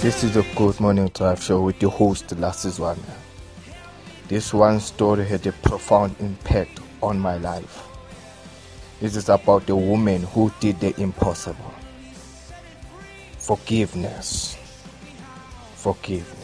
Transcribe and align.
This 0.00 0.24
is 0.24 0.34
a 0.34 0.42
Good 0.54 0.80
Morning 0.80 1.08
Drive 1.08 1.42
show 1.42 1.60
with 1.60 1.82
your 1.82 1.90
host, 1.90 2.28
Lasizwana. 2.28 2.96
This 4.28 4.54
one 4.54 4.80
story 4.80 5.26
had 5.26 5.46
a 5.46 5.52
profound 5.52 6.16
impact 6.20 6.80
on 7.02 7.18
my 7.18 7.36
life. 7.36 7.86
This 8.98 9.14
is 9.14 9.28
about 9.28 9.68
a 9.68 9.76
woman 9.76 10.22
who 10.22 10.50
did 10.58 10.80
the 10.80 10.98
impossible. 10.98 11.74
Forgiveness. 13.36 14.56
Forgiveness. 15.74 16.39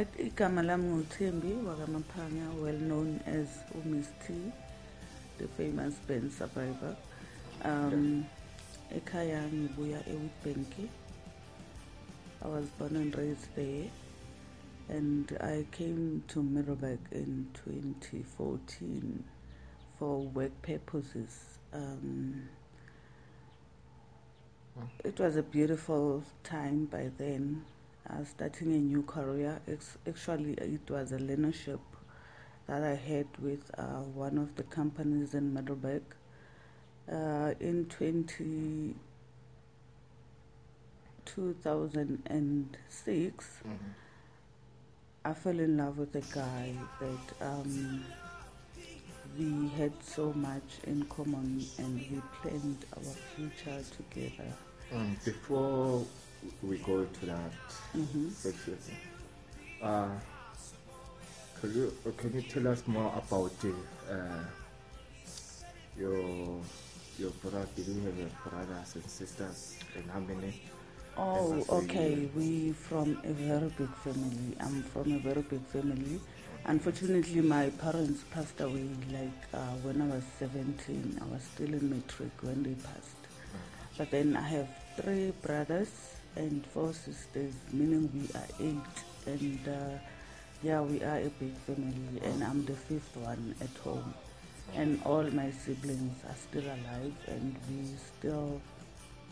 All 0.00 0.06
right, 0.06 0.34
igama 0.34 0.62
lami 0.62 0.88
nguThembi 0.88 1.62
wakamaphanga, 1.62 2.62
well 2.62 2.80
known 2.88 3.20
as 3.26 3.48
uMiss 3.76 4.06
T, 4.26 4.32
the 5.36 5.46
famous 5.48 5.94
band 6.08 6.32
survivor. 6.32 6.96
Um, 7.64 8.24
ekhaya 8.94 9.42
ngibuya 9.52 10.00
eWitbank. 10.08 10.88
I 12.42 12.48
was 12.48 12.64
born 12.78 12.96
and 12.96 13.14
raised 13.14 13.54
there, 13.54 13.90
and 14.88 15.36
I 15.38 15.66
came 15.70 16.22
to 16.28 16.42
Middelburg 16.42 17.00
in 17.12 17.48
2014 17.66 19.22
for 19.98 20.20
work 20.20 20.62
purposes. 20.62 21.58
Um, 21.74 22.48
it 25.04 25.20
was 25.20 25.36
a 25.36 25.42
beautiful 25.42 26.24
time 26.42 26.86
by 26.86 27.10
then. 27.18 27.66
Uh, 28.08 28.24
starting 28.24 28.72
a 28.72 28.78
new 28.78 29.02
career. 29.02 29.60
Ex- 29.68 29.98
actually, 30.08 30.54
it 30.54 30.88
was 30.90 31.12
a 31.12 31.18
learnership 31.18 31.78
that 32.66 32.82
I 32.82 32.94
had 32.94 33.26
with 33.40 33.70
uh, 33.78 33.82
one 34.14 34.38
of 34.38 34.54
the 34.56 34.62
companies 34.64 35.34
in 35.34 35.52
Middelburg. 35.54 36.02
Uh, 37.10 37.54
in 37.60 37.84
20, 37.86 38.94
2006, 41.24 43.46
I 45.24 45.32
fell 45.34 45.58
in 45.60 45.76
love 45.76 45.98
with 45.98 46.14
a 46.16 46.22
guy 46.34 46.72
that 47.00 47.32
um, 47.46 48.02
we 49.38 49.68
had 49.76 49.92
so 50.02 50.32
much 50.32 50.78
in 50.86 51.04
common 51.04 51.64
and 51.78 51.96
we 52.10 52.20
planned 52.40 52.84
our 52.96 53.02
future 53.36 53.82
together. 53.96 54.52
Um, 54.92 55.16
before 55.24 56.04
we 56.62 56.78
go 56.78 57.04
to 57.04 57.26
that 57.26 57.52
Mhm. 57.94 58.30
section, 58.32 58.78
uh, 59.82 60.08
could 61.60 61.74
you, 61.74 61.92
uh, 62.06 62.10
can 62.16 62.32
you 62.34 62.42
tell 62.42 62.68
us 62.68 62.82
more 62.86 63.12
about 63.16 63.52
uh, 63.64 64.12
uh, 64.12 64.42
your 65.96 66.60
your 67.18 67.30
brother? 67.42 67.66
Do 67.76 67.82
you 67.82 68.00
have 68.00 68.50
brothers 68.50 68.94
and 68.94 69.04
sisters, 69.10 69.76
and 69.96 70.10
how 70.10 70.20
many? 70.20 70.52
Oh, 71.16 71.64
okay. 71.68 72.28
We 72.34 72.72
from 72.72 73.18
a 73.24 73.32
very 73.32 73.68
big 73.76 73.92
family. 73.96 74.56
I'm 74.60 74.82
from 74.84 75.12
a 75.12 75.18
very 75.18 75.42
big 75.42 75.60
family. 75.66 76.20
Unfortunately, 76.64 77.40
my 77.40 77.68
parents 77.70 78.22
passed 78.30 78.60
away 78.60 78.88
like 79.12 79.40
uh, 79.52 79.58
when 79.82 80.00
I 80.00 80.06
was 80.06 80.24
17. 80.38 81.18
I 81.20 81.24
was 81.32 81.42
still 81.42 81.72
in 81.74 81.90
matric 81.90 82.30
when 82.42 82.62
they 82.62 82.74
passed. 82.74 83.16
But 83.98 84.10
then 84.10 84.36
I 84.36 84.42
have 84.42 84.68
three 84.96 85.32
brothers 85.42 85.90
and 86.36 86.66
four 86.66 86.92
sisters, 86.92 87.54
meaning 87.72 88.10
we 88.14 88.28
are 88.38 88.46
eight. 88.60 88.96
And 89.26 89.68
uh, 89.68 89.98
yeah, 90.62 90.80
we 90.80 91.02
are 91.02 91.18
a 91.18 91.28
big 91.38 91.54
family, 91.66 92.20
and 92.22 92.42
I'm 92.44 92.64
the 92.64 92.74
fifth 92.74 93.16
one 93.16 93.54
at 93.60 93.76
home. 93.82 94.14
And 94.74 95.00
all 95.04 95.22
my 95.24 95.50
siblings 95.50 96.16
are 96.28 96.36
still 96.36 96.64
alive, 96.64 97.14
and 97.26 97.56
we 97.68 97.88
still 97.96 98.60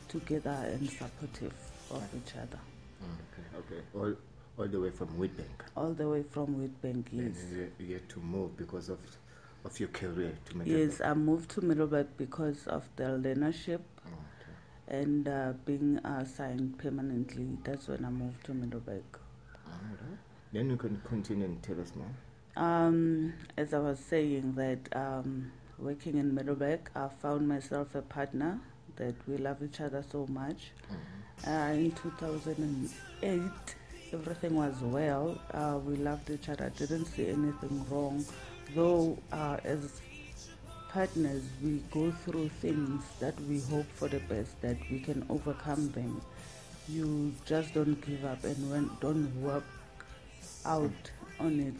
together 0.08 0.56
and 0.64 0.90
supportive 0.90 1.54
of 1.90 2.02
each 2.16 2.34
other. 2.34 2.58
Okay, 3.02 3.58
okay. 3.58 3.82
All, 3.94 4.14
all 4.58 4.68
the 4.68 4.80
way 4.80 4.90
from 4.90 5.08
Witbank. 5.08 5.66
All 5.76 5.92
the 5.92 6.08
way 6.08 6.22
from 6.22 6.46
Witbank, 6.56 7.12
And 7.12 7.34
yes. 7.34 7.44
you, 7.52 7.86
you 7.86 7.94
had 7.94 8.08
to 8.10 8.20
move 8.20 8.56
because 8.56 8.88
of 8.88 8.98
of 9.64 9.78
your 9.80 9.88
career 9.88 10.32
to 10.48 10.56
make 10.56 10.66
Yes, 10.68 11.00
I 11.00 11.14
moved 11.14 11.50
to 11.52 11.60
Middelburg 11.60 12.06
because 12.16 12.66
of 12.66 12.88
the 12.96 13.04
learnership. 13.04 13.80
And 14.88 15.28
uh, 15.28 15.52
being 15.66 15.98
assigned 16.04 16.78
permanently. 16.78 17.58
That's 17.62 17.88
when 17.88 18.04
I 18.04 18.10
moved 18.10 18.44
to 18.46 18.52
Middelburg. 18.54 19.02
Then 20.52 20.70
you 20.70 20.76
can 20.76 21.00
continue 21.06 21.44
and 21.44 21.62
tell 21.62 21.78
us 21.80 21.92
more. 21.94 22.08
Um, 22.56 23.34
as 23.56 23.74
I 23.74 23.78
was 23.78 23.98
saying 23.98 24.54
that 24.54 24.96
um, 24.96 25.52
working 25.78 26.16
in 26.16 26.34
Middelburg, 26.34 26.90
I 26.96 27.08
found 27.22 27.46
myself 27.46 27.94
a 27.94 28.02
partner 28.02 28.58
that 28.96 29.14
we 29.28 29.36
love 29.36 29.62
each 29.62 29.80
other 29.80 30.02
so 30.10 30.26
much. 30.28 30.72
Uh, 31.46 31.72
in 31.72 31.92
2008, 31.92 33.40
everything 34.12 34.56
was 34.56 34.74
well. 34.80 35.38
Uh, 35.52 35.78
we 35.84 35.96
loved 35.96 36.30
each 36.30 36.48
other. 36.48 36.72
Didn't 36.76 37.04
see 37.04 37.28
anything 37.28 37.86
wrong, 37.90 38.24
though. 38.74 39.18
Uh, 39.30 39.58
as 39.64 40.00
partners, 40.88 41.42
we 41.62 41.82
go 41.90 42.10
through 42.24 42.48
things 42.60 43.02
that 43.20 43.38
we 43.42 43.60
hope 43.60 43.86
for 43.94 44.08
the 44.08 44.20
best, 44.20 44.60
that 44.62 44.76
we 44.90 45.00
can 45.00 45.24
overcome 45.28 45.90
them. 45.92 46.20
You 46.88 47.34
just 47.44 47.74
don't 47.74 48.00
give 48.06 48.24
up 48.24 48.44
and 48.44 48.70
when, 48.70 48.90
don't 49.00 49.34
work 49.42 49.64
out 50.64 51.10
on 51.38 51.60
it. 51.60 51.74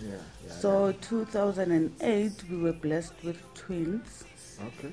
Yeah. 0.00 0.16
yeah 0.46 0.52
So 0.52 0.92
2008, 1.00 2.32
we 2.50 2.56
were 2.56 2.72
blessed 2.72 3.14
with 3.22 3.38
twins. 3.54 4.24
Okay. 4.60 4.92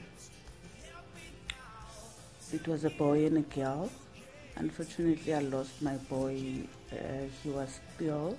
It 2.53 2.67
was 2.67 2.85
a 2.85 2.89
boy 2.89 3.25
and 3.25 3.37
a 3.37 3.41
girl. 3.41 3.89
Unfortunately, 4.55 5.33
I 5.33 5.39
lost 5.39 5.81
my 5.81 5.95
boy. 5.95 6.67
Uh, 6.91 6.95
he 7.41 7.49
was 7.49 7.79
still. 7.95 8.37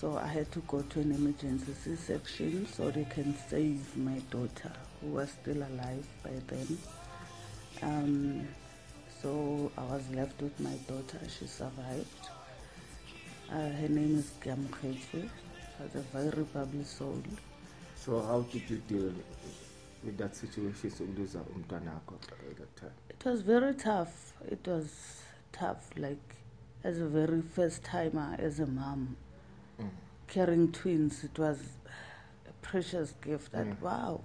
So 0.00 0.18
I 0.18 0.26
had 0.26 0.52
to 0.52 0.58
go 0.68 0.82
to 0.82 1.00
an 1.00 1.12
emergency 1.12 1.72
C-section 1.72 2.66
so 2.66 2.90
they 2.90 3.04
can 3.04 3.34
save 3.48 3.96
my 3.96 4.18
daughter, 4.30 4.72
who 5.00 5.08
was 5.08 5.30
still 5.30 5.56
alive 5.56 6.06
by 6.22 6.32
then. 6.48 6.78
Um, 7.82 8.48
so 9.22 9.72
I 9.78 9.84
was 9.84 10.02
left 10.10 10.42
with 10.42 10.58
my 10.60 10.74
daughter. 10.86 11.18
She 11.38 11.46
survived. 11.46 12.28
Uh, 13.50 13.70
her 13.70 13.88
name 13.88 14.18
is 14.18 14.32
Gamkhefu. 14.44 14.98
She 15.12 15.82
was 15.82 15.94
a 15.94 16.18
very 16.18 16.44
bubbly 16.44 16.84
soul. 16.84 17.22
So 17.94 18.20
how 18.20 18.40
did 18.52 18.68
you 18.68 18.82
deal 18.88 19.12
with 20.04 20.18
that 20.18 20.36
situation 20.36 20.90
sokuluza 20.90 21.38
umntanakho 21.38 22.16
at 22.50 22.56
that 22.58 22.76
time? 22.76 22.90
It 23.08 23.24
was 23.24 23.40
very 23.40 23.74
tough. 23.74 24.34
It 24.46 24.66
was 24.66 25.22
tough, 25.52 25.88
like 25.96 26.36
as 26.84 26.98
a 26.98 27.06
very 27.06 27.40
first 27.40 27.82
timer, 27.82 28.36
as 28.38 28.60
a 28.60 28.66
mom. 28.66 29.16
Carrying 30.28 30.72
twins. 30.72 31.24
It 31.24 31.38
was 31.38 31.58
a 32.48 32.52
precious 32.62 33.12
gift. 33.22 33.52
That 33.52 33.66
Mm. 33.66 33.80
wow, 33.80 34.24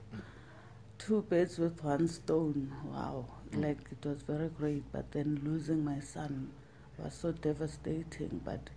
two 0.97 1.22
birds 1.23 1.57
with 1.57 1.84
one 1.84 2.07
stone. 2.07 2.72
Wow, 2.85 3.25
Mm. 3.51 3.63
like 3.63 3.79
it 3.91 4.06
was 4.07 4.22
very 4.23 4.50
great. 4.50 4.84
But 4.91 5.11
then 5.11 5.41
losing 5.44 5.84
my 5.85 6.00
son 6.00 6.51
was 6.97 7.13
so 7.13 7.31
devastating. 7.31 8.41
But 8.44 8.69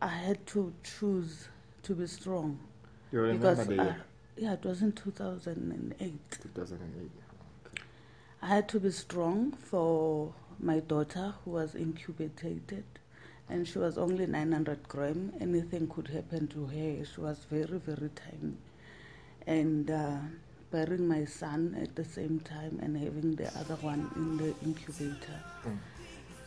I 0.00 0.08
had 0.08 0.46
to 0.48 0.72
choose 0.82 1.48
to 1.82 1.94
be 1.94 2.06
strong 2.06 2.58
You 3.12 3.20
remember 3.20 3.54
because 3.54 3.66
the 3.68 3.80
I, 3.80 3.96
yeah, 4.36 4.52
it 4.54 4.64
was 4.64 4.82
in 4.82 4.92
two 4.92 5.10
thousand 5.10 5.70
and 5.72 5.94
eight. 6.00 6.38
2008. 6.42 7.10
I 8.42 8.46
had 8.48 8.68
to 8.70 8.80
be 8.80 8.90
strong 8.90 9.52
for 9.52 10.34
my 10.58 10.80
daughter 10.80 11.34
who 11.44 11.52
was 11.52 11.74
incubated 11.74 12.84
and 13.48 13.66
she 13.68 13.78
was 13.78 13.98
only 13.98 14.26
900 14.26 14.88
gram. 14.88 15.32
Anything 15.40 15.88
could 15.88 16.08
happen 16.08 16.46
to 16.48 16.66
her. 16.66 17.04
She 17.04 17.20
was 17.20 17.38
very, 17.50 17.78
very 17.78 18.10
tiny. 18.14 18.54
And 19.46 19.90
uh, 19.90 20.16
bearing 20.70 21.06
my 21.06 21.24
son 21.24 21.76
at 21.80 21.94
the 21.94 22.04
same 22.04 22.40
time 22.40 22.78
and 22.82 22.96
having 22.96 23.36
the 23.36 23.46
other 23.58 23.76
one 23.76 24.10
in 24.16 24.36
the 24.38 24.54
incubator. 24.64 25.40
Mm. 25.66 25.78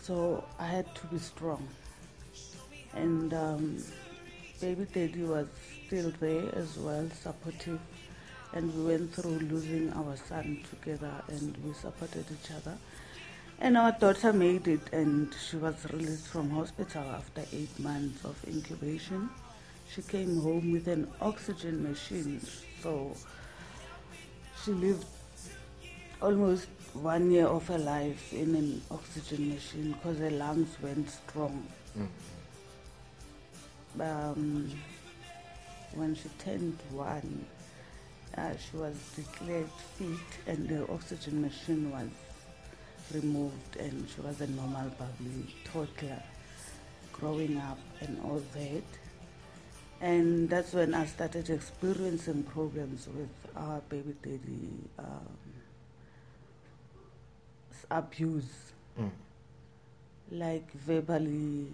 So 0.02 0.44
I 0.60 0.66
had 0.66 0.94
to 0.96 1.08
be 1.08 1.20
strong. 1.20 1.68
And 2.94 3.34
um, 3.34 3.84
baby 4.60 4.88
daddy 4.92 5.24
was 5.24 5.48
still 5.86 6.12
there 6.20 6.54
as 6.56 6.78
well, 6.78 7.08
supportive. 7.22 7.80
And 8.54 8.74
we 8.76 8.94
went 8.94 9.14
through 9.14 9.40
losing 9.40 9.94
our 9.94 10.18
son 10.18 10.64
together 10.70 11.12
and 11.28 11.56
we 11.64 11.74
supported 11.74 12.26
each 12.32 12.52
other. 12.52 12.76
And 13.60 13.76
our 13.76 13.92
daughter 13.92 14.32
made 14.34 14.68
it 14.68 14.94
and 14.94 15.34
she 15.50 15.58
was 15.58 15.76
released 15.92 16.28
from 16.28 16.52
hospital 16.52 17.04
after 17.10 17.44
eight 17.52 17.80
months 17.80 18.24
of 18.24 18.38
incubation. 18.48 19.30
She 19.90 20.04
came 20.04 20.42
home 20.42 20.72
with 20.72 20.88
an 20.88 21.08
oxygen 21.22 21.82
machine, 21.82 22.40
so 22.84 23.16
she 24.64 24.72
lived 24.72 25.06
almost 26.22 26.68
one 26.94 27.32
year 27.32 27.48
of 27.48 27.68
her 27.68 27.80
life 27.80 28.32
in 28.32 28.54
an 28.54 28.82
oxygen 28.92 29.50
machine 29.50 29.94
because 29.94 30.20
her 30.20 30.30
lungs 30.30 30.76
went 30.82 31.10
strong. 31.10 31.66
Mm. 31.98 32.08
Um, 34.00 34.72
when 35.96 36.14
she 36.14 36.30
turned 36.38 36.78
one, 36.92 37.46
uh, 38.38 38.52
she 38.58 38.78
was 38.78 38.96
declared 39.16 39.70
fit 39.98 40.10
and 40.46 40.70
the 40.70 40.88
oxygen 40.92 41.42
machine 41.42 41.90
was 41.92 42.08
removed 43.14 43.76
and 43.78 44.08
she 44.14 44.22
was 44.22 44.42
a 44.42 44.48
normal 44.48 44.90
bubbly 45.00 45.54
toddler 45.66 46.22
growing 47.14 47.58
up 47.58 47.80
and 48.02 48.20
all 48.24 48.42
that. 48.54 48.84
And 50.00 50.50
that's 50.50 50.74
when 50.74 50.94
I 50.94 51.06
started 51.08 51.50
experiencing 51.50 52.44
problems 52.44 53.08
with 53.08 53.30
our 53.56 53.82
baby 53.90 54.14
daddy 54.22 54.70
um, 55.00 55.28
abuse, 57.90 58.74
Mm. 59.00 59.12
like 60.32 60.72
verbally, 60.74 61.68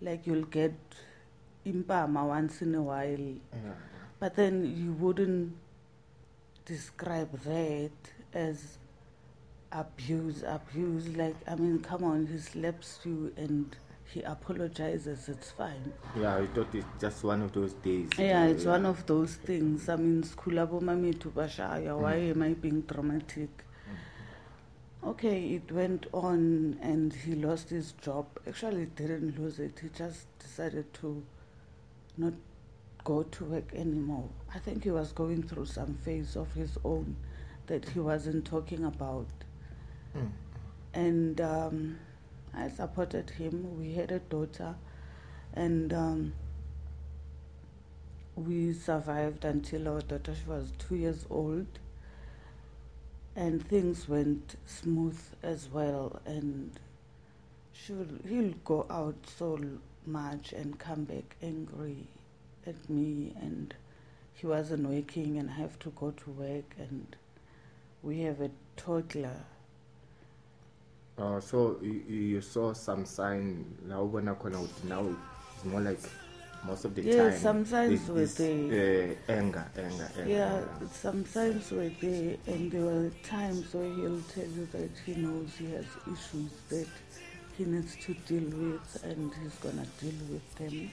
like 0.00 0.26
you'll 0.26 0.46
get 0.46 0.72
impama 1.66 2.26
once 2.26 2.62
in 2.62 2.74
a 2.74 2.82
while, 2.82 3.34
but 4.18 4.34
then 4.34 4.74
you 4.76 4.92
wouldn't 4.94 5.54
describe 6.64 7.30
that 7.42 7.90
as 8.32 8.78
abuse, 9.74 10.42
abuse. 10.46 11.08
Like, 11.16 11.36
I 11.46 11.56
mean, 11.56 11.80
come 11.80 12.04
on, 12.04 12.26
he 12.26 12.38
slaps 12.38 13.00
you 13.04 13.32
and 13.36 13.76
he 14.12 14.22
apologizes, 14.22 15.28
it's 15.28 15.50
fine. 15.50 15.92
Yeah, 16.18 16.36
I 16.36 16.46
thought 16.46 16.72
it's 16.74 16.86
just 17.00 17.24
one 17.24 17.42
of 17.42 17.52
those 17.52 17.72
days. 17.74 18.10
Yeah, 18.18 18.46
it's 18.46 18.64
one 18.64 18.86
of 18.86 19.04
those 19.06 19.34
things. 19.34 19.88
I 19.88 19.96
mean, 19.96 20.22
skulabo 20.22 20.80
mamitu 20.80 21.30
bashaya. 21.32 21.98
Why 21.98 22.16
Mm. 22.16 22.30
am 22.30 22.42
I 22.42 22.54
being 22.54 22.80
dramatic? 22.82 23.48
Okay, 25.02 25.54
it 25.56 25.70
went 25.70 26.06
on 26.14 26.78
and 26.80 27.12
he 27.12 27.34
lost 27.34 27.68
his 27.68 27.92
job. 27.92 28.26
Actually, 28.46 28.80
he 28.80 28.86
didn't 28.86 29.38
lose 29.38 29.58
it. 29.58 29.80
He 29.80 29.88
just 29.90 30.26
decided 30.38 30.92
to 30.94 31.22
not 32.16 32.32
go 33.04 33.22
to 33.22 33.44
work 33.44 33.74
anymore. 33.74 34.28
I 34.54 34.58
think 34.60 34.84
he 34.84 34.90
was 34.90 35.12
going 35.12 35.42
through 35.42 35.66
some 35.66 35.94
phase 36.04 36.36
of 36.36 36.54
his 36.54 36.78
own 36.84 37.16
that 37.66 37.86
he 37.90 38.00
wasn't 38.00 38.46
talking 38.46 38.84
about. 38.84 39.26
Mm. 40.16 40.30
And 40.94 41.40
um, 41.40 41.98
I 42.54 42.68
supported 42.68 43.30
him. 43.30 43.78
We 43.78 43.94
had 43.94 44.12
a 44.12 44.20
daughter, 44.20 44.76
and 45.52 45.92
um, 45.92 46.32
we 48.36 48.72
survived 48.72 49.44
until 49.44 49.88
our 49.88 50.00
daughter 50.00 50.34
she 50.34 50.48
was 50.48 50.72
two 50.78 50.96
years 50.96 51.26
old. 51.30 51.66
And 53.36 53.66
things 53.66 54.08
went 54.08 54.56
smooth 54.64 55.18
as 55.42 55.68
well. 55.72 56.20
And 56.24 56.78
she 57.72 57.92
would, 57.92 58.20
he'll 58.28 58.54
go 58.64 58.86
out 58.88 59.16
so 59.36 59.58
much 60.06 60.52
and 60.52 60.78
come 60.78 61.04
back 61.04 61.36
angry 61.42 62.06
at 62.64 62.88
me. 62.88 63.32
And 63.40 63.74
he 64.34 64.46
wasn't 64.46 64.88
working 64.88 65.36
and 65.38 65.50
I 65.50 65.54
have 65.54 65.78
to 65.80 65.90
go 65.90 66.12
to 66.12 66.30
work. 66.30 66.76
And 66.78 67.16
we 68.02 68.20
have 68.20 68.40
a 68.40 68.50
toddler 68.76 69.42
Uh, 71.16 71.40
so 71.40 71.78
you, 71.80 72.02
you 72.08 72.40
saw 72.40 72.72
some 72.72 73.04
sign 73.06 73.64
la 73.86 73.96
ubona 73.96 74.34
khona 74.36 74.56
out 74.56 74.84
now 74.84 75.06
it's 75.54 75.64
more 75.64 75.80
like 75.80 76.00
most 76.66 76.84
of 76.84 76.94
the 76.94 77.02
Yeah, 77.02 77.30
time 77.30 77.38
some 77.38 77.64
signs 77.64 78.08
there's 78.08 78.38
were 78.38 78.44
this, 78.44 79.20
uh, 79.28 79.32
anger 79.32 79.64
anger 79.76 80.10
anger. 80.18 80.28
Yeah, 80.28 80.60
some 80.92 81.24
signs 81.24 81.70
were 81.70 81.90
there, 82.00 82.36
and 82.46 82.70
there 82.72 82.84
were 82.84 83.10
times 83.22 83.72
where 83.74 83.84
he'll 83.94 84.22
tell 84.22 84.44
you 84.58 84.66
that 84.72 84.90
he 85.06 85.14
knows 85.14 85.50
he 85.56 85.70
has 85.72 85.86
issues 86.06 86.50
that 86.70 86.88
he 87.56 87.64
needs 87.64 87.94
to 88.06 88.14
deal 88.26 88.48
with, 88.58 89.04
and 89.04 89.30
he's 89.40 89.54
gonna 89.62 89.86
deal 90.00 90.18
with 90.30 90.54
them. 90.56 90.90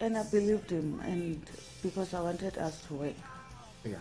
And 0.00 0.18
I 0.18 0.24
believed 0.24 0.70
him, 0.70 1.00
and 1.04 1.40
because 1.82 2.12
I 2.12 2.20
wanted 2.20 2.58
us 2.58 2.82
to 2.88 2.94
work, 2.94 3.14
yeah 3.84 3.98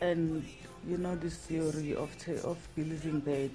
and 0.00 0.44
you 0.86 0.96
know 0.98 1.14
this 1.16 1.36
theory 1.36 1.94
of 1.94 2.10
ta- 2.18 2.48
of 2.48 2.58
believing 2.74 3.20
that 3.22 3.50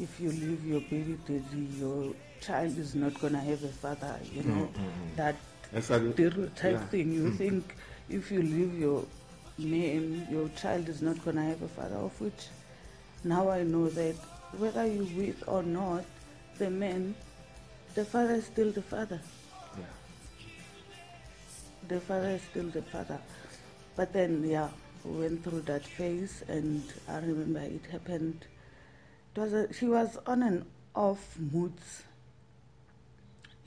if 0.00 0.18
you 0.20 0.30
leave 0.30 0.64
your 0.66 0.80
baby 0.80 1.18
daddy, 1.26 1.68
your 1.78 2.14
child 2.40 2.76
is 2.78 2.94
not 2.94 3.18
gonna 3.20 3.40
have 3.40 3.62
a 3.64 3.68
father. 3.68 4.18
You 4.34 4.42
know 4.44 4.68
Mm, 4.74 4.74
mm, 4.74 4.90
mm. 4.90 5.16
that 5.16 5.36
stereotype 5.82 6.72
yeah. 6.72 6.86
thing. 6.86 7.12
You 7.12 7.30
Mm. 7.30 7.36
think 7.38 7.74
if 8.08 8.30
you 8.32 8.42
leave 8.42 8.78
your 8.78 9.04
man, 9.58 10.26
your 10.30 10.48
child 10.50 10.88
is 10.88 11.02
not 11.02 11.22
going 11.24 11.36
to 11.36 11.42
have 11.42 11.62
a 11.62 11.68
father, 11.68 11.96
of 11.96 12.18
which 12.20 12.48
now 13.24 13.50
I 13.50 13.62
know 13.62 13.88
that 13.90 14.14
whether 14.58 14.86
you 14.86 15.04
with 15.16 15.42
or 15.46 15.62
not, 15.62 16.04
the 16.58 16.70
man, 16.70 17.14
the 17.94 18.04
father 18.04 18.34
is 18.34 18.46
still 18.46 18.72
the 18.72 18.82
father. 18.82 19.20
yeah 19.78 19.84
The 21.88 22.00
father 22.00 22.30
is 22.30 22.42
still 22.50 22.68
the 22.68 22.82
father. 22.82 23.18
But 23.96 24.12
then, 24.12 24.42
yeah, 24.48 24.68
we 25.04 25.20
went 25.22 25.44
through 25.44 25.62
that 25.62 25.84
phase, 25.84 26.42
and 26.48 26.82
I 27.08 27.16
remember 27.18 27.60
it 27.60 27.86
happened. 27.90 28.44
It 29.34 29.40
was 29.40 29.52
a, 29.52 29.72
she 29.72 29.86
was 29.86 30.18
on 30.26 30.42
and 30.42 30.64
off 30.94 31.38
moods. 31.38 32.02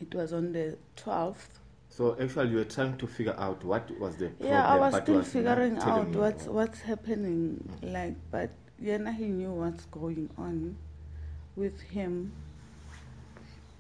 It 0.02 0.14
was 0.14 0.34
on 0.34 0.52
the 0.52 0.78
12th 0.98 1.54
so 1.96 2.18
actually 2.20 2.50
you 2.50 2.58
were 2.58 2.64
trying 2.64 2.98
to 2.98 3.06
figure 3.06 3.36
out 3.38 3.64
what 3.64 3.88
was 4.00 4.16
the 4.16 4.30
problem 4.30 4.50
Yeah, 4.50 4.68
I 4.68 4.80
was 4.80 4.96
still 5.04 5.16
was 5.18 5.28
figuring 5.28 5.78
out 5.78 6.08
what's 6.08 6.46
what's 6.46 6.82
happening. 6.82 7.70
Like, 7.84 8.16
but 8.32 8.50
Yena 8.82 9.16
he 9.16 9.26
knew 9.26 9.52
what's 9.52 9.86
going 9.86 10.28
on 10.36 10.76
with 11.56 11.80
him 11.82 12.32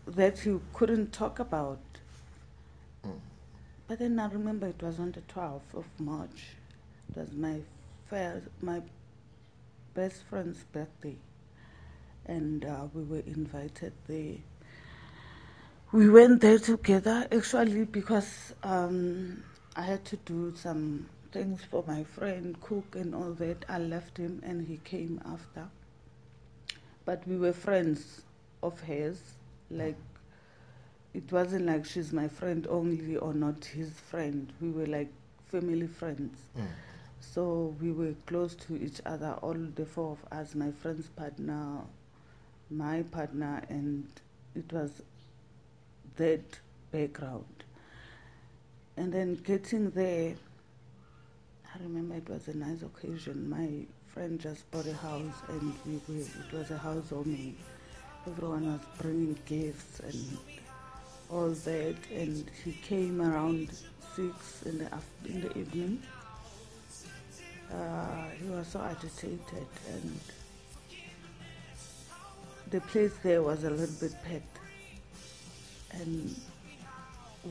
that 0.06 0.38
he 0.38 0.60
couldn't 0.74 1.12
talk 1.12 1.40
about. 1.40 1.80
Mm. 3.04 3.20
But 3.88 3.98
then 3.98 4.20
I 4.20 4.28
remember 4.28 4.68
it 4.68 4.84
was 4.84 5.00
on 5.00 5.12
the 5.12 5.22
12th 5.22 5.74
of 5.74 5.86
March. 5.98 6.56
It 7.15 7.19
was 7.19 7.31
my 7.33 7.60
first, 8.10 8.48
my 8.62 8.81
best 9.94 10.24
friend's 10.24 10.63
birthday, 10.63 11.15
and 12.25 12.65
uh, 12.65 12.88
we 12.92 13.04
were 13.04 13.21
invited 13.27 13.94
there. 14.07 14.38
We 15.92 16.10
went 16.10 16.42
there 16.42 16.57
together 16.57 17.27
actually 17.31 17.86
because 17.86 18.56
um, 18.63 19.44
I 19.75 19.83
had 19.83 20.04
to 20.06 20.18
do 20.25 20.56
some 20.56 21.07
things 21.31 21.61
for 21.64 21.83
my 21.85 22.04
friend, 22.04 22.59
cook 22.61 22.95
and 22.95 23.14
all 23.14 23.33
that. 23.33 23.64
I 23.69 23.78
left 23.78 24.18
him 24.18 24.42
and 24.44 24.66
he 24.66 24.78
came 24.78 25.21
after. 25.23 25.68
But 27.06 27.28
we 27.28 27.38
were 27.38 27.54
friends 27.54 28.23
of 28.64 28.81
hers. 28.81 29.19
Like, 29.69 29.97
it 31.14 31.31
wasn't 31.31 31.68
like 31.68 31.85
she's 31.85 32.11
my 32.11 32.28
friend 32.28 32.66
only 32.71 33.18
or 33.18 33.35
not 33.35 33.66
his 33.66 33.92
friend. 33.92 34.52
We 34.59 34.71
were 34.71 34.88
like 34.88 35.11
family 35.52 35.85
friends. 35.85 36.40
Mm. 36.57 36.66
So 37.31 37.75
we 37.81 37.92
were 37.92 38.13
close 38.27 38.53
to 38.68 38.75
each 38.75 39.01
other, 39.06 39.37
all 39.42 39.56
the 39.75 39.85
four 39.85 40.11
of 40.11 40.37
us, 40.37 40.53
my 40.53 40.71
friend's 40.71 41.07
partner, 41.07 41.80
my 42.69 43.01
partner, 43.03 43.63
and 43.69 44.06
it 44.56 44.71
was 44.71 44.92
that 46.18 46.59
background. 46.92 47.63
And 48.97 49.11
then 49.11 49.35
getting 49.44 49.89
there, 49.92 50.35
I 51.73 51.81
remember 51.81 52.15
it 52.15 52.30
was 52.30 52.47
a 52.49 52.56
nice 52.56 52.83
occasion. 52.83 53.49
My 53.49 53.69
friend 54.13 54.39
just 54.39 54.69
bought 54.69 54.85
a 54.85 54.94
house, 54.94 55.33
and 55.49 55.73
we 55.87 55.99
were, 56.07 56.21
it 56.21 56.53
was 56.53 56.69
a 56.69 56.77
housewarming. 56.77 57.56
Everyone 58.27 58.71
was 58.71 58.81
bringing 59.01 59.35
gifts 59.45 60.01
and 60.01 60.37
all 61.31 61.49
that, 61.49 61.95
and 62.13 62.45
he 62.63 62.73
came 62.73 63.21
around 63.21 63.69
six 64.15 64.61
in 64.63 64.77
the 64.77 64.87
in 65.25 65.42
the 65.42 65.57
evening. 65.57 66.03
Uh, 67.73 68.30
he 68.42 68.49
was 68.49 68.68
so 68.68 68.81
agitated, 68.81 69.68
and 69.92 70.19
the 72.69 72.81
place 72.81 73.13
there 73.23 73.42
was 73.42 73.63
a 73.63 73.69
little 73.69 73.95
bit 73.99 74.13
packed. 74.23 74.59
And 75.92 76.35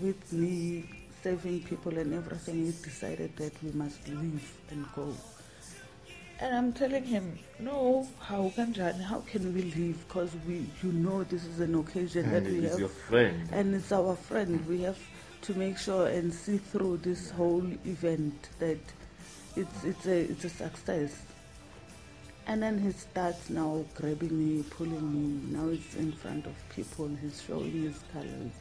with 0.00 0.32
me 0.32 0.84
saving 1.22 1.62
people 1.62 1.96
and 1.98 2.12
everything, 2.14 2.66
he 2.66 2.72
decided 2.82 3.36
that 3.36 3.62
we 3.62 3.72
must 3.72 4.06
leave 4.08 4.52
and 4.70 4.86
go. 4.94 5.14
And 6.40 6.56
I'm 6.56 6.72
telling 6.72 7.04
him, 7.04 7.38
no, 7.60 8.08
how 8.18 8.52
can 8.56 8.74
how 8.74 9.20
can 9.20 9.54
we 9.54 9.62
leave? 9.62 10.04
Because 10.08 10.30
we, 10.46 10.66
you 10.82 10.92
know, 10.92 11.22
this 11.22 11.44
is 11.44 11.60
an 11.60 11.76
occasion 11.76 12.24
and 12.24 12.46
that 12.46 12.52
we 12.52 12.64
have 12.64 12.78
your 12.80 12.88
friend 12.88 13.48
and 13.52 13.74
it's 13.74 13.92
our 13.92 14.16
friend. 14.16 14.66
We 14.66 14.82
have 14.82 14.98
to 15.42 15.54
make 15.54 15.78
sure 15.78 16.08
and 16.08 16.34
see 16.34 16.58
through 16.58 16.96
this 16.98 17.30
whole 17.30 17.64
event 17.86 18.48
that 18.58 18.78
it's 19.56 19.84
it's 19.84 20.06
a 20.06 20.18
it's 20.30 20.44
a 20.44 20.48
success. 20.50 21.22
And 22.46 22.60
then 22.60 22.78
he 22.78 22.90
starts 22.90 23.50
now 23.50 23.84
grabbing 23.94 24.36
me, 24.36 24.64
pulling 24.64 25.12
me. 25.12 25.56
Now 25.56 25.68
it's 25.68 25.94
in 25.94 26.10
front 26.10 26.46
of 26.46 26.54
people. 26.74 27.08
He's 27.20 27.40
showing 27.40 27.70
his 27.70 28.00
colors. 28.12 28.52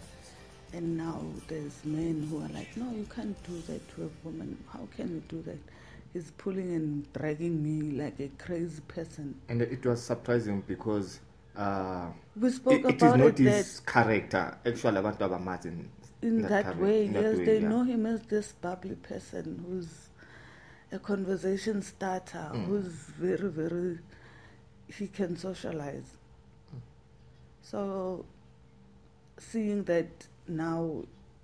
And 0.73 0.97
now 0.97 1.19
there's 1.47 1.83
men 1.83 2.27
who 2.29 2.37
are 2.43 2.49
like, 2.49 2.77
no, 2.77 2.91
you 2.91 3.07
can't 3.13 3.35
do 3.43 3.59
that 3.73 3.95
to 3.95 4.03
a 4.03 4.09
woman. 4.27 4.55
How 4.71 4.87
can 4.95 5.09
you 5.09 5.23
do 5.27 5.41
that? 5.49 5.57
he's 6.13 6.31
pulling 6.31 6.73
and 6.73 7.13
dragging 7.13 7.61
me 7.63 7.91
like 7.97 8.19
a 8.19 8.27
crazy 8.37 8.81
person. 8.87 9.35
And 9.49 9.61
it 9.61 9.85
was 9.85 10.01
surprising 10.03 10.63
because 10.67 11.19
uh, 11.55 12.07
We 12.35 12.49
spoke 12.49 12.73
it, 12.73 12.85
it 12.85 12.95
is 12.95 13.01
not 13.01 13.19
it 13.19 13.35
that 13.37 13.51
his 13.57 13.79
character. 13.81 14.57
Actually, 14.65 14.97
abantu 15.01 15.19
abamazi 15.19 15.65
in, 15.65 15.89
in 16.21 16.41
that, 16.43 16.63
character- 16.63 16.83
way, 16.83 17.05
in 17.05 17.13
that 17.13 17.23
yes, 17.23 17.37
way, 17.37 17.45
they 17.45 17.59
yeah. 17.59 17.67
know 17.67 17.83
him 17.83 18.05
as 18.05 18.21
this 18.23 18.53
bubbly 18.61 18.95
person 18.95 19.63
who's 19.67 20.09
a 20.91 20.99
conversation 20.99 21.81
starter, 21.81 22.49
Mm. 22.53 22.65
who's 22.65 22.85
very, 23.17 23.49
very, 23.49 23.99
he 24.87 25.07
can 25.07 25.37
socialize. 25.37 26.17
So, 27.61 28.25
seeing 29.37 29.83
that 29.85 30.27
now 30.47 31.03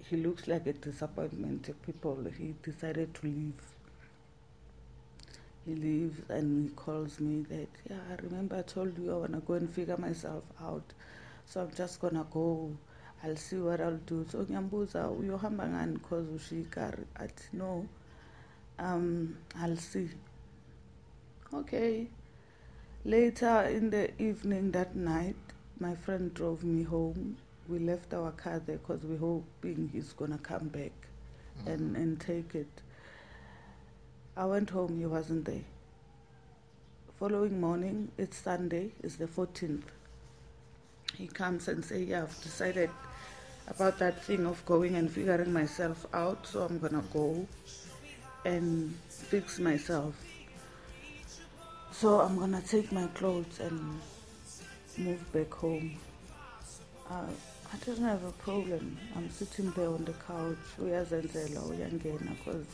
he 0.09 0.17
looks 0.17 0.47
like 0.47 0.67
a 0.67 0.73
disappointment 0.73 1.63
to 1.65 1.73
people, 1.73 2.23
he 2.37 2.55
decided 2.63 3.13
to 3.15 3.27
leave. 3.27 3.53
He 5.65 5.75
leaves 5.75 6.29
and 6.29 6.63
he 6.69 6.75
calls 6.75 7.19
me 7.19 7.43
that, 7.49 7.67
yeah, 7.89 7.99
I 8.11 8.15
remember 8.23 8.55
I 8.57 8.61
told 8.61 8.97
you 8.97 9.11
I 9.13 9.17
want 9.17 9.33
to 9.33 9.39
go 9.41 9.53
and 9.55 9.69
figure 9.69 9.97
myself 9.97 10.43
out. 10.61 10.93
So 11.45 11.61
I'm 11.61 11.71
just 11.75 11.99
going 11.99 12.15
to 12.15 12.25
go. 12.31 12.71
I'll 13.23 13.35
see 13.35 13.57
what 13.57 13.81
I'll 13.81 13.97
do. 14.05 14.25
So 14.29 14.39
ngiyambuza 14.45 15.07
uyohamba 15.09 15.67
ngani 15.67 15.93
because 15.93 16.27
ushika 16.29 16.97
athi 17.15 17.49
no. 17.57 17.85
Um 18.79 19.37
I'll 19.59 19.77
see. 19.77 20.09
Okay. 21.53 22.07
Later 23.05 23.61
in 23.61 23.89
the 23.89 24.11
evening 24.21 24.71
that 24.71 24.95
night, 24.95 25.35
my 25.79 25.95
friend 25.95 26.33
drove 26.33 26.63
me 26.63 26.83
home. 26.83 27.37
We 27.67 27.79
left 27.79 28.13
our 28.13 28.31
car 28.31 28.61
there 28.65 28.77
because 28.77 29.03
we're 29.03 29.17
hoping 29.17 29.89
he's 29.93 30.13
gonna 30.13 30.37
come 30.37 30.67
back 30.67 30.91
and, 31.65 31.95
and 31.95 32.19
take 32.19 32.53
it. 32.53 32.67
I 34.35 34.45
went 34.45 34.69
home, 34.69 34.99
he 34.99 35.05
wasn't 35.05 35.45
there. 35.45 35.63
Following 37.19 37.59
morning, 37.59 38.11
it's 38.17 38.37
Sunday, 38.37 38.91
it's 39.01 39.15
the 39.15 39.25
14th. 39.25 39.83
He 41.15 41.27
comes 41.27 41.67
and 41.67 41.83
say, 41.83 42.03
yeah, 42.03 42.23
I've 42.23 42.43
decided 42.43 42.89
about 43.67 43.97
that 43.99 44.23
thing 44.23 44.45
of 44.45 44.63
going 44.65 44.95
and 44.95 45.09
figuring 45.09 45.51
myself 45.51 46.05
out, 46.13 46.45
so 46.45 46.63
I'm 46.63 46.77
gonna 46.77 47.03
go 47.11 47.47
and 48.47 48.95
fix 49.09 49.59
myself. 49.59 50.15
So 51.91 52.21
I'm 52.21 52.39
gonna 52.39 52.61
take 52.61 52.91
my 52.91 53.07
clothes 53.07 53.59
and 53.59 53.99
move 54.97 55.31
back 55.33 55.53
home. 55.53 55.97
Uh, 57.09 57.25
I 57.73 57.85
don't 57.85 57.99
have 57.99 58.23
a 58.23 58.31
problem. 58.31 58.97
I'm 59.15 59.29
sitting 59.29 59.71
there 59.71 59.89
on 59.89 60.05
the 60.05 60.13
couch. 60.13 60.57
Uyazenzela, 60.79 61.61
uyangena, 61.69 62.37
because 62.37 62.65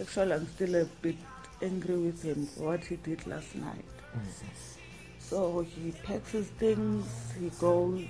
actually 0.00 0.32
I'm 0.32 0.48
still 0.48 0.74
a 0.74 0.84
bit 1.00 1.16
angry 1.62 1.96
with 1.96 2.22
him 2.22 2.46
for 2.46 2.70
what 2.70 2.84
he 2.84 2.96
did 2.96 3.24
last 3.26 3.54
night. 3.54 3.84
So 5.18 5.60
he 5.60 5.92
packs 6.02 6.32
his 6.32 6.48
things, 6.58 7.06
he 7.38 7.50
goes, 7.60 8.04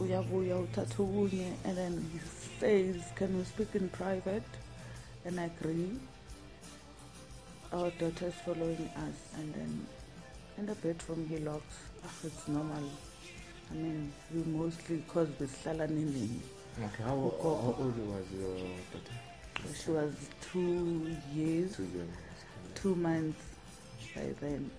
uyabuya 0.00 0.66
uthatha 0.66 1.04
okunye, 1.04 1.52
and 1.64 1.76
then 1.76 2.10
he 2.12 2.18
says, 2.58 3.02
can 3.14 3.36
we 3.36 3.44
speak 3.44 3.74
in 3.74 3.90
private? 3.90 4.42
And 5.26 5.38
I 5.38 5.44
agree. 5.44 5.98
Our 7.74 7.90
daughter 7.98 8.28
is 8.28 8.34
following 8.46 8.88
us, 8.96 9.18
and 9.36 9.52
then 9.52 9.86
in 10.58 10.66
the 10.66 10.76
bedroom 10.76 11.26
he 11.28 11.38
locks. 11.38 11.74
Ah, 12.04 12.10
it's 12.22 12.46
normal. 12.46 12.84
I 13.70 13.74
mean, 13.74 14.12
we 14.32 14.44
mostly 14.44 15.02
cause 15.08 15.26
besihlala 15.40 15.88
nini. 15.90 16.28
Okay, 16.78 17.02
how, 17.02 17.16
how 17.42 17.74
old 17.80 17.98
was 17.98 18.24
your 18.32 18.54
daughter? 18.92 19.74
She 19.74 19.90
was 19.90 20.14
two 20.52 21.16
years, 21.34 21.74
Two 21.74 21.82
years. 21.96 22.08
two 22.76 22.94
months 22.94 23.42
by 24.14 24.28
then. 24.40 24.70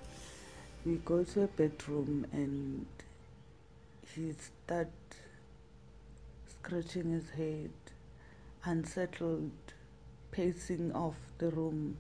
We 0.86 0.96
go 1.04 1.26
to 1.26 1.44
a 1.44 1.48
bedroom 1.48 2.26
and 2.32 2.86
he 4.16 4.34
start 4.40 4.88
scratching 6.48 7.12
his 7.12 7.30
head, 7.32 7.72
unsettled, 8.64 9.52
pacing 10.32 10.94
off 10.94 11.16
the 11.40 11.50
room. 11.50 11.98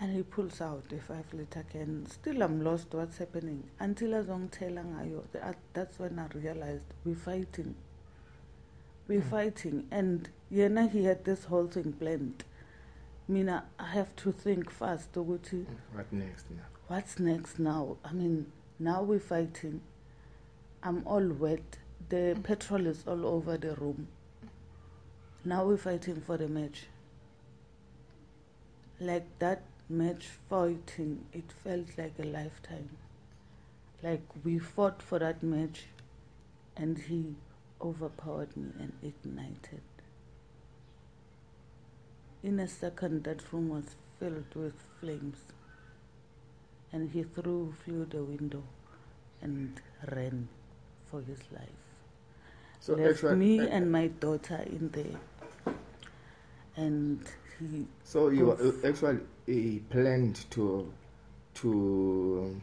And 0.00 0.14
he 0.14 0.22
pulls 0.22 0.60
out 0.60 0.84
a 0.92 1.00
five 1.00 1.32
liter 1.32 1.64
can. 1.70 2.06
Still, 2.06 2.42
I'm 2.42 2.64
lost. 2.64 2.88
What's 2.92 3.18
happening? 3.18 3.62
Until 3.78 4.10
azongithela 4.10 4.84
ngayo, 4.84 5.22
th- 5.32 5.56
that's 5.72 5.98
when 5.98 6.18
I 6.18 6.26
realized 6.36 6.82
we're 7.04 7.14
fighting. 7.14 7.74
We're 9.06 9.20
hmm. 9.20 9.30
fighting, 9.30 9.86
and 9.90 10.28
yena 10.52 10.90
he 10.90 11.04
had 11.04 11.24
this 11.24 11.44
whole 11.44 11.66
thing 11.66 11.92
planned. 11.92 12.44
Mina, 13.28 13.64
I 13.78 13.86
have 13.86 14.14
to 14.16 14.32
think 14.32 14.70
fast. 14.70 15.12
ukuthi 15.12 15.64
What 15.92 16.12
next 16.12 16.50
now? 16.50 16.64
what's 16.88 17.18
next 17.18 17.58
now? 17.58 17.96
I 18.04 18.12
mean, 18.12 18.50
now 18.78 19.02
we're 19.02 19.20
fighting. 19.20 19.80
I'm 20.82 21.02
all 21.06 21.28
wet. 21.28 21.78
The 22.08 22.34
hmm. 22.34 22.42
petrol 22.42 22.86
is 22.86 23.04
all 23.06 23.26
over 23.26 23.56
the 23.56 23.74
room. 23.76 24.08
Now 25.44 25.66
we're 25.66 25.76
fighting 25.76 26.20
for 26.20 26.36
the 26.36 26.48
match. 26.48 26.86
Like 28.98 29.26
that 29.38 29.62
match 29.88 30.28
fighting, 30.48 31.26
it 31.32 31.52
felt 31.62 31.86
like 31.98 32.14
a 32.18 32.24
lifetime. 32.24 32.90
Like 34.02 34.22
we 34.44 34.58
fought 34.58 35.02
for 35.02 35.18
that 35.18 35.42
match 35.42 35.84
and 36.76 36.98
he 36.98 37.34
overpowered 37.80 38.56
me 38.56 38.70
and 38.78 38.92
ignited. 39.02 39.82
In 42.42 42.60
a 42.60 42.68
second, 42.68 43.24
that 43.24 43.40
room 43.52 43.70
was 43.70 43.96
filled 44.18 44.54
with 44.54 44.74
flames 45.00 45.38
and 46.92 47.10
he 47.10 47.22
threw 47.22 47.74
through 47.84 48.06
the 48.06 48.22
window 48.22 48.62
and 49.40 49.80
ran 50.12 50.48
for 51.10 51.20
his 51.22 51.40
life. 51.50 51.84
So 52.80 52.94
Left 52.94 53.22
me 53.22 53.58
and 53.60 53.90
my 53.90 54.08
daughter 54.08 54.62
in 54.66 54.90
there. 54.90 55.74
And 56.76 57.24
he, 57.58 57.86
so 58.04 58.28
you 58.28 58.46
were- 58.46 58.74
actually 58.86 59.20
he 59.46 59.82
planned 59.90 60.44
to 60.50 60.92
to 61.54 62.60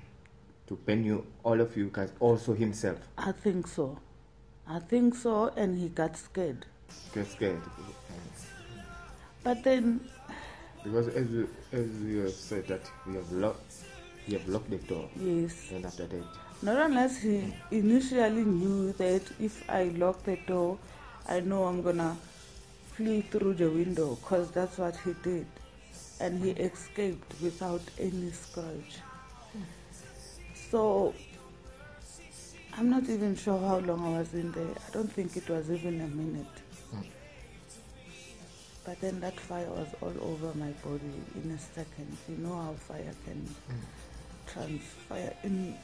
to 0.67 0.75
ban 0.85 1.03
you 1.03 1.25
all 1.43 1.59
of 1.59 1.75
you 1.75 1.89
guys 1.91 2.11
also 2.19 2.53
himself. 2.53 2.97
I 3.17 3.31
think 3.31 3.67
so. 3.67 3.99
I 4.67 4.79
think 4.79 5.15
so, 5.15 5.51
and 5.55 5.77
he 5.77 5.89
got 5.89 6.17
scared. 6.17 6.65
get 7.13 7.27
scared. 7.27 7.61
But 9.43 9.63
then, 9.63 10.01
because 10.83 11.07
as 11.09 11.29
you 11.29 11.49
as 11.71 11.87
you 12.03 12.19
have 12.19 12.33
said 12.33 12.67
that 12.67 12.89
we 13.07 13.15
have 13.15 13.31
locked 13.31 13.73
you 14.27 14.37
have 14.37 14.47
locked 14.47 14.69
the 14.69 14.77
door. 14.77 15.09
Yes, 15.15 15.71
and 15.71 15.85
after 15.85 16.07
that 16.07 16.23
not 16.61 16.77
unless 16.77 17.17
he 17.17 17.29
mm. 17.29 17.53
initially 17.71 18.43
knew 18.43 18.93
that 18.93 19.23
if 19.39 19.67
I 19.69 19.85
lock 19.97 20.23
the 20.23 20.37
door, 20.47 20.77
I 21.27 21.39
know 21.39 21.63
I'm 21.63 21.81
gonna 21.81 22.15
flee 22.93 23.21
through 23.21 23.55
the 23.55 23.69
window, 23.69 24.15
because 24.15 24.51
that's 24.51 24.77
what 24.77 24.95
he 24.97 25.13
did. 25.23 25.45
And 26.19 26.43
he 26.43 26.51
escaped 26.51 27.33
without 27.41 27.81
any 27.99 28.31
scratch. 28.31 28.99
So, 30.69 31.13
I'm 32.77 32.89
not 32.89 33.09
even 33.09 33.35
sure 33.35 33.59
how 33.59 33.79
long 33.79 34.15
I 34.15 34.19
was 34.19 34.33
in 34.33 34.51
there. 34.51 34.63
I 34.87 34.91
don't 34.91 35.11
think 35.11 35.35
it 35.35 35.49
was 35.49 35.69
even 35.69 35.99
a 36.01 36.07
minute. 36.07 36.45
But 38.83 38.99
then 38.99 39.19
that 39.19 39.39
fire 39.39 39.69
was 39.69 39.87
all 40.01 40.13
over 40.21 40.57
my 40.57 40.71
body 40.83 41.21
in 41.43 41.51
a 41.51 41.59
second. 41.59 42.17
You 42.27 42.37
know 42.37 42.55
how 42.55 42.73
fire 42.73 43.13
can 43.25 43.55
transpire 44.47 45.33
in 45.43 45.75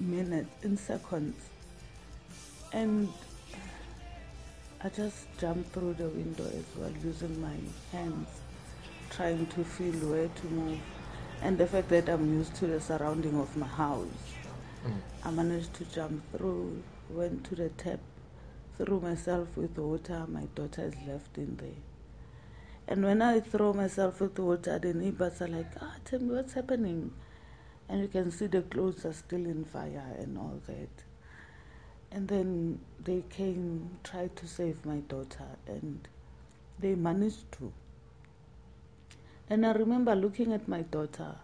minutes, 0.00 0.48
in 0.62 0.76
seconds. 0.76 1.36
And 2.72 3.08
I 4.84 4.90
just 4.90 5.26
jumped 5.38 5.72
through 5.72 5.94
the 5.94 6.08
window 6.08 6.44
as 6.44 6.76
well, 6.76 6.92
using 7.02 7.40
my 7.40 7.56
hands, 7.90 8.28
trying 9.08 9.46
to 9.46 9.64
feel 9.64 9.94
where 10.10 10.28
to 10.28 10.46
move. 10.48 10.78
And 11.40 11.56
the 11.56 11.66
fact 11.66 11.88
that 11.88 12.10
I'm 12.10 12.34
used 12.34 12.54
to 12.56 12.66
the 12.66 12.82
surrounding 12.82 13.40
of 13.40 13.56
my 13.56 13.66
house. 13.66 14.34
I 15.24 15.30
managed 15.30 15.72
to 15.74 15.86
jump 15.86 16.22
through, 16.36 16.82
went 17.08 17.44
to 17.44 17.54
the 17.54 17.70
tap, 17.70 18.00
threw 18.76 19.00
myself 19.00 19.48
with 19.56 19.78
water. 19.78 20.26
My 20.28 20.44
daughter 20.54 20.82
is 20.82 21.08
left 21.08 21.38
in 21.38 21.56
there. 21.56 21.82
And 22.86 23.06
when 23.06 23.22
I 23.22 23.40
throw 23.40 23.72
myself 23.72 24.20
with 24.20 24.38
water, 24.38 24.78
the 24.78 24.92
neighbors 24.92 25.40
are 25.40 25.48
like, 25.48 25.72
ah, 25.80 25.94
tell 26.04 26.20
me 26.20 26.34
what's 26.34 26.52
happening. 26.52 27.10
And 27.88 28.02
you 28.02 28.08
can 28.08 28.30
see 28.30 28.48
the 28.48 28.60
clothes 28.60 29.06
are 29.06 29.14
still 29.14 29.46
in 29.46 29.64
fire 29.64 30.14
and 30.18 30.36
all 30.36 30.60
that. 30.66 31.04
And 32.14 32.28
then 32.28 32.80
they 33.04 33.22
came, 33.28 33.98
tried 34.02 34.36
to 34.36 34.46
save 34.46 34.86
my 34.86 35.00
daughter, 35.00 35.58
and 35.66 36.08
they 36.78 36.94
managed 36.94 37.52
to. 37.58 37.72
And 39.50 39.66
I 39.66 39.72
remember 39.72 40.14
looking 40.14 40.52
at 40.54 40.66
my 40.68 40.82
daughter 40.82 41.34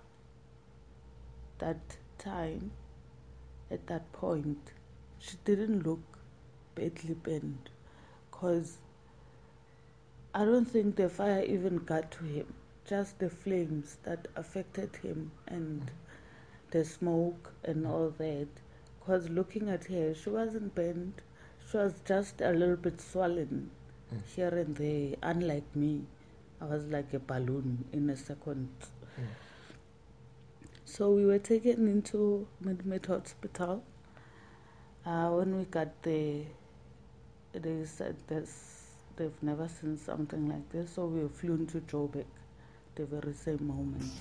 that 1.59 1.99
time, 2.19 2.71
at 3.71 3.87
that 3.89 4.11
point, 4.13 4.73
she 5.19 5.37
didn't 5.45 5.85
look 5.85 6.01
badly 6.75 7.15
burned 7.15 7.69
because 8.31 8.79
I 10.33 10.45
don't 10.47 10.65
think 10.65 10.97
the 10.97 11.09
fire 11.11 11.43
even 11.43 11.79
got 11.79 12.11
to 12.13 12.25
him. 12.25 12.55
just 12.91 13.19
the 13.21 13.31
flames 13.31 13.99
that 14.03 14.27
affected 14.37 14.97
him 14.97 15.31
and 15.47 15.91
the 16.73 16.85
smoke 16.85 17.53
and 17.65 17.87
all 17.87 18.13
that. 18.19 18.49
Because 19.01 19.29
looking 19.29 19.69
at 19.69 19.85
her, 19.87 20.15
she 20.15 20.31
wasn't 20.31 20.75
bent. 20.75 21.21
She 21.71 21.77
was 21.77 21.95
just 22.05 22.41
a 22.41 22.53
little 22.53 22.77
bit 22.77 23.01
swollen 23.01 23.71
here 24.37 24.49
and 24.49 24.77
there. 24.77 25.17
Unlike 25.23 25.75
me, 25.75 26.03
I 26.61 26.67
was 26.67 26.85
like 26.87 27.13
a 27.15 27.19
balloon 27.19 27.85
in 27.93 28.11
a 28.11 28.17
second. 28.17 28.69
So 30.85 31.11
we 31.13 31.25
were 31.25 31.39
taken 31.39 31.89
into 31.89 32.47
Mid 32.61 33.07
Hospital. 33.07 33.83
Uh, 35.07 35.31
when 35.31 35.57
we 35.57 35.65
got 35.65 36.03
there, 36.03 36.43
they 37.53 37.85
said 37.85 38.17
this, 38.29 38.87
they've 39.17 39.43
never 39.43 39.69
seen 39.69 39.97
something 39.97 40.49
like 40.49 40.69
this. 40.71 40.95
So 40.95 41.07
we 41.07 41.27
flew 41.29 41.65
to 41.67 41.81
Joburg 41.81 42.27
the 42.97 43.07
very 43.07 43.33
same 43.33 43.67
moment 43.67 44.13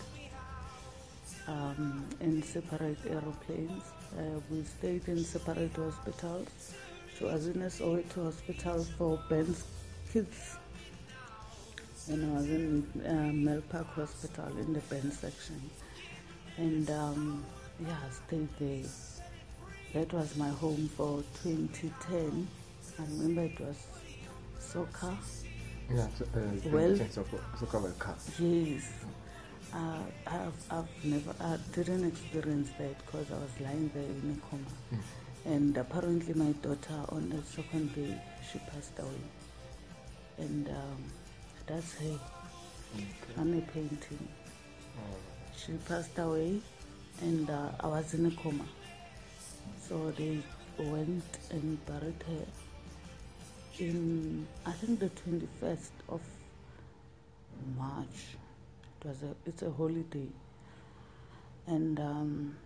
um, 1.47 2.07
in 2.21 2.41
separate 2.43 2.99
aeroplanes. 3.09 3.83
Uh, 4.17 4.39
we 4.49 4.63
stayed 4.63 5.07
in 5.07 5.23
separate 5.23 5.75
hospitals. 5.75 6.73
She 7.17 7.23
was 7.25 7.47
in 7.47 7.61
a 7.61 7.65
Soweto 7.65 8.25
hospital 8.25 8.83
for 8.97 9.19
Ben's 9.29 9.63
kids. 10.11 10.57
And 12.09 12.31
I 12.31 12.35
was 12.37 12.45
in 12.49 12.87
uh, 13.05 13.09
Milpark 13.33 13.85
Hospital 13.87 14.47
in 14.57 14.73
the 14.73 14.79
Ben 14.89 15.11
section. 15.11 15.61
And 16.57 16.89
um, 16.89 17.45
yeah, 17.79 17.95
I 18.05 18.09
stayed 18.27 18.47
there. 18.59 18.83
That 19.93 20.11
was 20.13 20.35
my 20.37 20.49
home 20.49 20.89
for 20.95 21.23
2010. 21.43 22.47
I 22.97 23.01
remember 23.03 23.43
it 23.43 23.59
was 23.59 23.75
soccer. 24.59 25.13
Yeah, 25.93 26.07
so, 26.17 26.25
uh, 26.35 26.69
Well- 26.71 26.97
soccer, 26.97 27.39
soccer 27.59 27.79
World 27.79 27.99
Cup. 27.99 28.19
Yes. 28.39 28.91
Uh, 29.73 30.01
I've, 30.25 30.53
I've 30.71 31.05
never, 31.05 31.33
I 31.39 31.57
didn't 31.73 32.05
experience 32.07 32.69
that 32.79 33.05
because 33.05 33.31
I 33.31 33.35
was 33.35 33.51
lying 33.61 33.91
there 33.93 34.03
in 34.03 34.41
a 34.41 34.49
coma. 34.49 35.01
And 35.45 35.77
apparently 35.77 36.33
my 36.33 36.51
daughter 36.53 36.99
on 37.09 37.29
the 37.29 37.41
second 37.43 37.93
day, 37.95 38.19
she 38.51 38.59
passed 38.59 38.97
away. 38.97 39.21
And 40.37 40.67
um, 40.69 41.03
that's 41.67 41.93
her. 41.99 42.19
I'm 43.37 43.57
a 43.57 43.61
painting. 43.61 44.27
She 45.55 45.73
passed 45.87 46.17
away 46.17 46.61
and 47.21 47.49
uh, 47.49 47.69
I 47.79 47.87
was 47.87 48.13
in 48.13 48.25
a 48.25 48.31
coma. 48.31 48.65
So 49.87 50.11
they 50.11 50.39
went 50.77 51.37
and 51.51 51.85
buried 51.85 52.23
her 52.27 52.45
in, 53.79 54.47
I 54.65 54.71
think, 54.71 54.99
the 54.99 55.09
21st 55.09 55.89
of 56.09 56.21
March. 57.77 58.35
It 59.01 59.07
was 59.07 59.23
a, 59.23 59.35
it's 59.45 59.61
a 59.61 59.71
holiday. 59.71 60.27
And 61.67 61.99
um, 61.99 62.57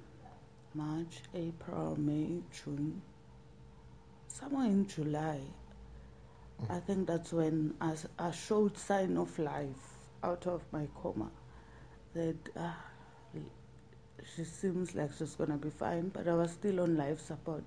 March, 0.73 1.21
April, 1.35 1.95
May, 1.99 2.41
June, 2.51 3.01
somewhere 4.27 4.65
in 4.65 4.87
July, 4.87 5.41
I 6.69 6.79
think 6.79 7.07
that's 7.07 7.31
when 7.33 7.75
I, 7.79 7.93
I 8.17 8.31
showed 8.31 8.77
sign 8.77 9.17
of 9.17 9.37
life 9.37 9.97
out 10.23 10.47
of 10.47 10.63
my 10.71 10.87
coma. 11.01 11.29
That 12.13 12.37
uh, 12.55 12.71
she 14.35 14.43
seems 14.43 14.95
like 14.95 15.11
she's 15.17 15.35
gonna 15.35 15.57
be 15.57 15.69
fine, 15.69 16.09
but 16.09 16.27
I 16.27 16.33
was 16.33 16.51
still 16.51 16.79
on 16.79 16.95
life 16.95 17.19
support, 17.19 17.63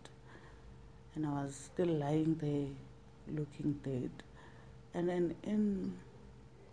and 1.14 1.26
I 1.26 1.44
was 1.44 1.54
still 1.54 1.88
lying 1.88 2.36
there, 2.40 3.36
looking 3.36 3.78
dead. 3.84 4.10
And 4.94 5.08
then 5.08 5.34
in 5.42 5.92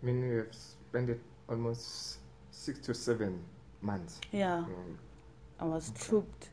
I 0.01 0.05
mean, 0.05 0.21
we 0.21 0.35
have 0.35 0.53
spent 0.53 1.09
it 1.09 1.21
almost 1.49 2.19
six 2.51 2.79
to 2.79 2.93
seven 2.93 3.39
months. 3.81 4.19
yeah, 4.31 4.57
Um, 4.59 4.97
I 5.59 5.65
was 5.65 5.91
tubed. 5.91 6.49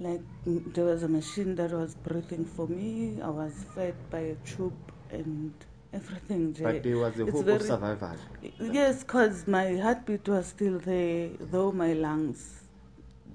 Like 0.00 0.20
mm, 0.46 0.72
there 0.74 0.84
was 0.84 1.02
a 1.02 1.08
machine 1.08 1.54
that 1.56 1.72
was 1.72 1.94
breathing 1.96 2.44
for 2.44 2.66
me. 2.68 3.20
I 3.20 3.28
was 3.28 3.52
fed 3.74 3.94
by 4.10 4.20
a 4.20 4.34
tube 4.44 4.72
and 5.10 5.52
everything. 5.92 6.54
Jay. 6.54 6.62
but 6.64 6.82
there 6.82 6.98
was 6.98 7.18
a 7.18 7.22
It's 7.26 7.32
hope 7.32 7.48
of 7.48 7.62
survival. 7.62 8.16
Yes, 8.60 9.02
because 9.02 9.46
my 9.48 9.76
heartbeat 9.76 10.28
was 10.28 10.46
still 10.46 10.78
there, 10.78 11.30
though 11.40 11.72
my 11.72 11.92
lungs 11.94 12.62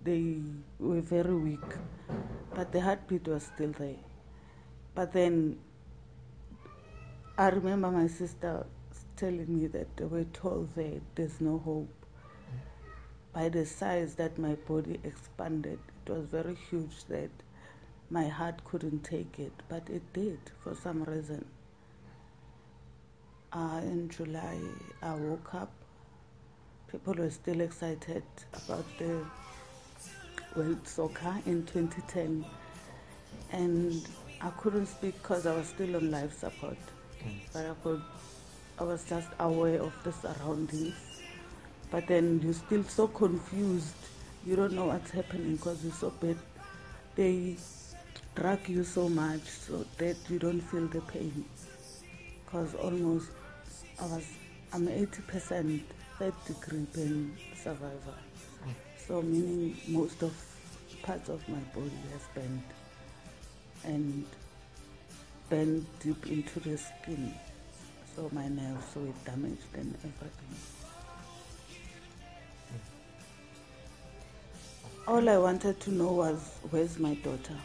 they 0.04 0.42
were 0.80 1.02
very 1.02 1.36
weak, 1.36 1.70
but 2.54 2.72
the 2.72 2.82
heartbeat 2.82 3.28
was 3.28 3.44
still 3.44 3.72
there. 3.72 3.96
But 4.96 5.12
then 5.14 5.58
I 7.38 7.50
remember 7.50 7.90
my 7.92 8.08
sister 8.08 8.66
telling 9.16 9.60
me 9.60 9.68
that 9.68 9.96
they 9.98 10.06
were 10.06 10.26
told 10.26 10.74
that 10.76 11.02
there's 11.16 11.40
no 11.42 11.58
hope. 11.60 11.90
By 13.34 13.50
the 13.50 13.66
size 13.66 14.16
that 14.16 14.38
my 14.38 14.56
body 14.56 15.00
expanded, 15.04 15.80
it 16.06 16.12
was 16.12 16.26
very 16.26 16.56
huge 16.70 17.06
that 17.10 17.30
my 18.10 18.28
heart 18.28 18.64
couldn't 18.66 19.04
take 19.04 19.40
it, 19.40 19.54
but 19.70 19.90
it 19.90 20.02
did 20.14 20.40
for 20.64 20.76
some 20.76 21.04
reason. 21.04 21.46
Uh, 23.52 23.80
in 23.84 24.10
July, 24.10 24.58
I 25.02 25.14
woke 25.16 25.54
up. 25.56 25.72
People 26.92 27.14
were 27.16 27.30
still 27.30 27.62
excited 27.62 28.24
about 28.54 28.86
the 28.98 29.26
World 30.56 30.88
Soccer 30.88 31.36
in 31.46 31.66
2010, 31.66 32.46
and 33.52 34.08
I 34.42 34.50
couldn't 34.52 34.86
speak 34.88 35.16
because 35.22 35.48
I 35.48 35.56
was 35.56 35.68
still 35.68 35.96
on 35.96 36.12
life 36.12 36.38
support. 36.38 36.78
But 37.52 37.66
I 37.66 37.74
could, 37.84 38.02
I 38.80 38.84
was 38.84 39.04
just 39.04 39.28
aware 39.40 39.82
of 39.82 39.94
the 40.04 40.12
surroundings. 40.12 40.96
But 41.92 42.08
then 42.08 42.42
you're 42.44 42.54
still 42.54 42.84
so 42.84 43.08
confused. 43.08 43.96
You 44.46 44.56
don't 44.56 44.74
know 44.74 44.86
what's 44.86 45.12
happening 45.12 45.56
because 45.58 45.84
you're 45.84 45.94
so 45.94 46.10
bad. 46.10 46.38
They 47.16 47.58
drag 48.36 48.68
you 48.68 48.84
so 48.84 49.10
much 49.10 49.44
so 49.44 49.86
that 50.00 50.18
you 50.28 50.40
don't 50.40 50.62
feel 50.62 50.88
the 50.88 51.02
pain 51.02 51.46
because 52.44 52.74
almost 52.76 53.30
I 54.00 54.06
was 54.06 54.26
I'm 54.74 54.88
80% 54.88 55.82
third 56.18 56.34
degree 56.48 56.88
pain 56.94 57.38
survivor. 57.56 58.18
So 59.08 59.22
meaning 59.22 59.78
most 59.88 60.24
of 60.24 60.34
parts 61.04 61.30
of 61.30 61.48
my 61.48 61.60
body 61.76 61.92
has 62.12 62.22
bent 62.34 62.64
and 63.84 64.26
bent 65.50 66.00
deep 66.00 66.28
into 66.28 66.60
the 66.60 66.78
skin. 66.78 67.34
So 68.16 68.30
my 68.32 68.48
nerves 68.48 68.96
were 68.96 69.12
damaged 69.26 69.74
and 69.74 69.96
everything. 69.96 70.56
All 75.08 75.28
I 75.30 75.38
wanted 75.38 75.80
to 75.82 75.92
know 75.92 76.12
was 76.14 76.58
where's 76.70 77.00
my 77.00 77.16
daughter? 77.16 77.58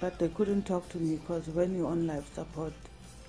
But 0.00 0.18
they 0.18 0.28
couldn't 0.28 0.64
talk 0.66 0.88
to 0.90 0.98
me 0.98 1.16
because 1.16 1.48
when 1.48 1.76
you're 1.76 1.88
on 1.88 2.06
life 2.06 2.32
support, 2.34 2.72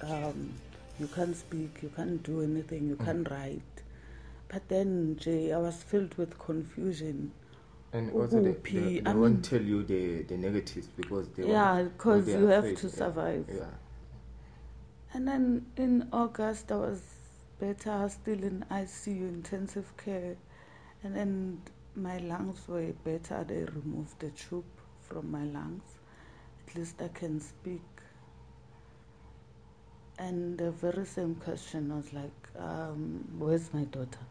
um, 0.02 0.54
you 1.00 1.08
can't 1.08 1.36
speak, 1.36 1.80
you 1.82 1.90
can't 1.96 2.22
do 2.24 2.42
anything, 2.42 2.88
you 2.88 2.96
can't 2.96 3.30
write. 3.30 3.62
But 4.48 4.68
then, 4.70 5.18
Jay, 5.20 5.52
I 5.52 5.58
was 5.58 5.82
filled 5.84 6.16
with 6.16 6.38
confusion. 6.40 7.32
And 7.92 8.12
also, 8.12 8.42
they, 8.42 8.52
they, 8.72 9.00
they 9.00 9.02
I 9.06 9.14
won't 9.14 9.44
tell 9.44 9.62
you 9.62 9.84
the, 9.84 10.24
the 10.24 10.38
negatives 10.38 10.88
because 10.88 11.28
they 11.30 11.48
Yeah, 11.48 11.84
because 11.84 12.28
you 12.28 12.48
have 12.48 12.64
afraid, 12.66 12.78
to 12.78 12.88
yeah, 12.88 12.94
survive. 12.94 13.46
Yeah. 13.52 13.66
And 15.16 15.28
then 15.28 15.68
in 15.78 16.08
August, 16.12 16.72
I 16.72 16.76
was 16.78 17.02
better, 17.60 18.10
still 18.10 18.44
in 18.44 18.66
ICU, 18.72 19.30
intensive 19.30 19.96
care. 19.96 20.36
And 21.04 21.16
then 21.16 21.62
my 21.96 22.18
lungs 22.18 22.68
were 22.68 22.94
better. 23.04 23.46
They 23.48 23.64
removed 23.66 24.20
the 24.20 24.32
tube 24.32 24.66
from 25.02 25.30
my 25.30 25.44
lungs. 25.44 25.84
At 26.68 26.76
least 26.76 27.00
I 27.00 27.10
can 27.10 27.40
speak. 27.40 27.82
And 30.18 30.58
the 30.58 30.72
very 30.72 31.06
same 31.06 31.36
question 31.36 31.96
was 31.96 32.12
like, 32.12 32.32
um, 32.58 33.24
where's 33.38 33.72
my 33.72 33.84
daughter? 33.84 34.26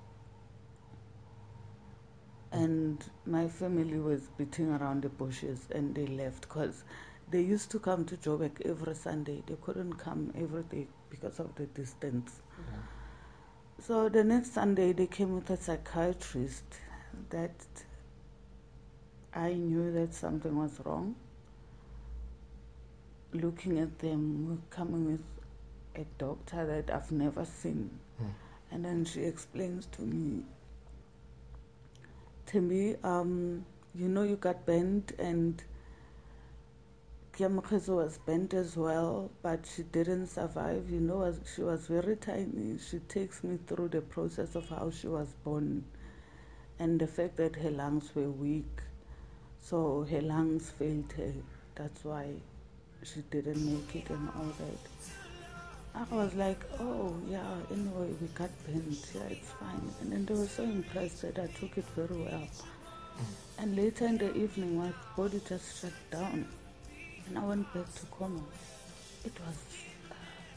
And 2.51 3.03
my 3.25 3.47
family 3.49 3.99
was 3.99 4.23
beating 4.37 4.71
around 4.73 5.03
the 5.03 5.09
bushes 5.09 5.61
and 5.75 5.95
they 5.95 6.07
left 6.07 6.43
because 6.43 6.85
they 7.33 7.41
used 7.41 7.71
to 7.71 7.79
come 7.79 8.05
to 8.05 8.17
Joburg 8.19 8.61
every 8.65 8.95
Sunday. 8.95 9.43
They 9.47 9.57
couldn't 9.63 9.95
come 9.95 10.33
every 10.39 10.63
day 10.65 10.87
because 11.11 11.41
of 11.41 11.55
the 11.55 11.65
distance. 11.67 12.43
So 13.81 14.09
the 14.09 14.23
next 14.23 14.53
Sunday 14.53 14.93
they 14.93 15.07
came 15.07 15.35
with 15.35 15.51
a 15.51 15.57
psychiatrist 15.57 16.65
that 17.31 17.55
I 19.35 19.55
knew 19.55 19.91
that 19.93 20.15
something 20.15 20.55
was 20.57 20.79
wrong. 20.85 21.17
Looking 23.33 23.79
at 23.79 23.99
them, 23.99 24.63
coming 24.69 25.13
with 25.13 25.25
a 25.97 26.07
doctor 26.19 26.67
that 26.67 26.95
I've 26.95 27.11
never 27.11 27.47
seen. 27.47 27.91
And 28.71 28.85
then 28.85 29.05
she 29.05 29.23
explains 29.23 29.87
to 29.93 30.03
me, 30.03 30.43
Timmy, 32.47 32.97
um, 33.03 33.65
you 33.95 34.09
know 34.09 34.23
you 34.23 34.37
got 34.37 34.65
bent 34.67 35.13
and 35.19 35.63
Kiamukhezo 37.33 37.97
was 37.97 38.19
bent 38.19 38.53
as 38.53 38.77
well, 38.77 39.31
but 39.43 39.65
she 39.65 39.85
didn't 39.85 40.27
survive. 40.27 40.91
You 40.91 41.01
know, 41.01 41.35
she 41.55 41.63
was 41.63 41.87
very 41.87 42.17
tiny. 42.17 42.79
She 42.79 42.99
takes 42.99 43.43
me 43.43 43.59
through 43.67 43.89
the 43.89 44.03
process 44.03 44.55
of 44.55 44.69
how 44.69 44.91
she 44.91 45.07
was 45.07 45.29
born 45.43 45.85
and 46.79 47.01
the 47.01 47.07
fact 47.07 47.37
that 47.39 47.57
her 47.57 47.71
lungs 47.71 48.15
were 48.15 48.31
weak. 48.31 48.83
So 49.61 50.07
her 50.11 50.21
lungs 50.21 50.71
failed 50.79 51.11
her. 51.17 51.33
That's 51.75 52.05
why 52.05 52.35
she 53.03 53.23
didn't 53.31 53.65
make 53.65 53.97
it 53.97 54.11
and 54.11 54.29
all 54.37 54.53
that. 54.59 56.11
I 56.11 56.15
was 56.15 56.35
like, 56.35 56.61
oh, 56.81 57.17
yeah, 57.31 57.47
anyway, 57.71 58.09
we 58.21 58.27
got 58.35 58.51
bent. 58.67 59.11
Yeah, 59.15 59.23
it's 59.31 59.51
fine. 59.53 59.91
And 60.01 60.13
then 60.13 60.27
they 60.27 60.35
were 60.35 60.47
so 60.47 60.65
impressed 60.65 61.23
that 61.23 61.39
I 61.39 61.47
took 61.59 61.79
it 61.79 61.85
very 61.97 62.25
well. 62.25 62.49
Mm. 62.49 63.25
And 63.59 63.77
later 63.77 64.07
in 64.07 64.19
the 64.19 64.35
evening, 64.35 64.79
my 64.79 64.93
body 65.17 65.41
just 65.47 65.81
shut 65.81 65.93
down. 66.11 66.47
And 67.27 67.39
I 67.39 67.45
went 67.45 67.73
back 67.73 67.93
to 67.95 68.07
coma. 68.07 68.41
It 69.25 69.33
was, 69.47 69.57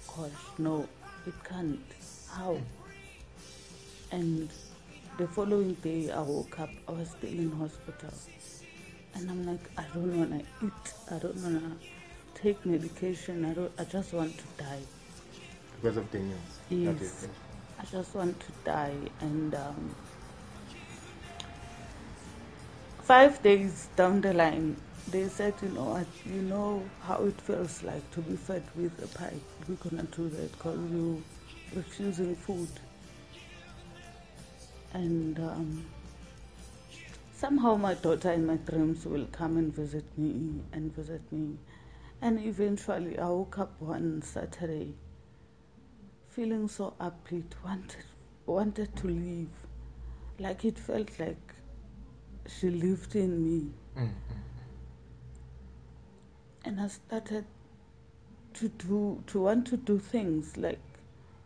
gosh, 0.08 0.58
no, 0.58 0.88
it 1.26 1.34
can't. 1.48 1.80
How? 2.32 2.58
And 4.12 4.50
the 5.18 5.28
following 5.28 5.74
day, 5.76 6.12
I 6.12 6.22
woke 6.22 6.60
up. 6.60 6.70
I 6.88 6.92
was 6.92 7.10
still 7.10 7.30
in 7.30 7.52
hospital. 7.52 8.14
And 9.14 9.30
I'm 9.30 9.46
like, 9.46 9.70
I 9.78 9.86
don't 9.94 10.18
want 10.18 10.32
to 10.32 10.66
eat. 10.66 10.94
I 11.10 11.20
don't 11.20 11.38
want 11.38 11.62
to 11.62 12.42
take 12.42 12.66
medication. 12.66 13.46
I, 13.46 13.54
don't, 13.54 13.72
I 13.80 13.86
just 13.86 14.14
want 14.14 14.38
to 14.38 14.44
die. 14.64 14.82
Because 15.82 15.98
of 15.98 16.12
the 16.12 16.20
news. 16.20 16.38
Yes. 16.70 17.28
I 17.80 17.86
just 17.86 18.14
want 18.16 18.40
to 18.40 18.52
die. 18.66 18.96
And 19.22 19.56
um, 19.56 19.96
five 23.04 23.42
days 23.42 23.88
down 23.96 24.22
the 24.22 24.34
line, 24.34 24.76
they 25.12 25.28
said, 25.28 25.54
you 25.62 25.70
know 25.70 26.06
you 26.26 26.42
know 26.42 26.84
how 27.04 27.24
it 27.24 27.40
feels 27.42 27.84
like 27.84 28.10
to 28.12 28.22
be 28.22 28.36
fed 28.36 28.64
with 28.76 29.04
a 29.04 29.18
pipe. 29.18 29.42
Going 29.68 30.08
to 30.08 30.16
do 30.16 30.30
that 30.30 30.52
because 30.52 30.80
you 30.92 31.24
refusing 31.74 32.36
food. 32.36 32.70
And 34.94 35.38
um, 35.40 35.86
somehow 37.34 37.76
my 37.76 37.94
daughter 37.96 38.32
in 38.32 38.46
my 38.46 38.56
dreams 38.56 39.06
will 39.06 39.28
come 39.32 39.58
and 39.58 39.74
visit 39.74 40.06
me 40.18 40.62
and 40.74 40.96
visit 40.96 41.22
me. 41.32 41.58
And 42.22 42.40
eventually 42.40 43.20
I 43.20 43.28
woke 43.28 43.60
up 43.60 43.74
one 43.80 44.22
Saturday 44.22 44.94
feeling 46.30 46.68
so 46.68 46.94
upbeat, 47.00 47.46
wanted, 47.64 48.04
wanted 48.46 48.94
to 48.98 49.08
leave. 49.08 49.50
Like 50.38 50.66
it 50.66 50.78
felt 50.78 51.18
like 51.18 51.54
she 52.48 52.70
lived 52.70 53.16
in 53.16 53.44
me. 53.44 53.72
Mm, 53.98 54.10
And 56.66 56.82
I 56.82 56.88
started 56.88 57.46
to 58.56 58.70
do, 58.70 59.24
to 59.28 59.42
want 59.42 59.68
to 59.68 59.78
do 59.78 60.00
things 60.00 60.58
like 60.58 60.80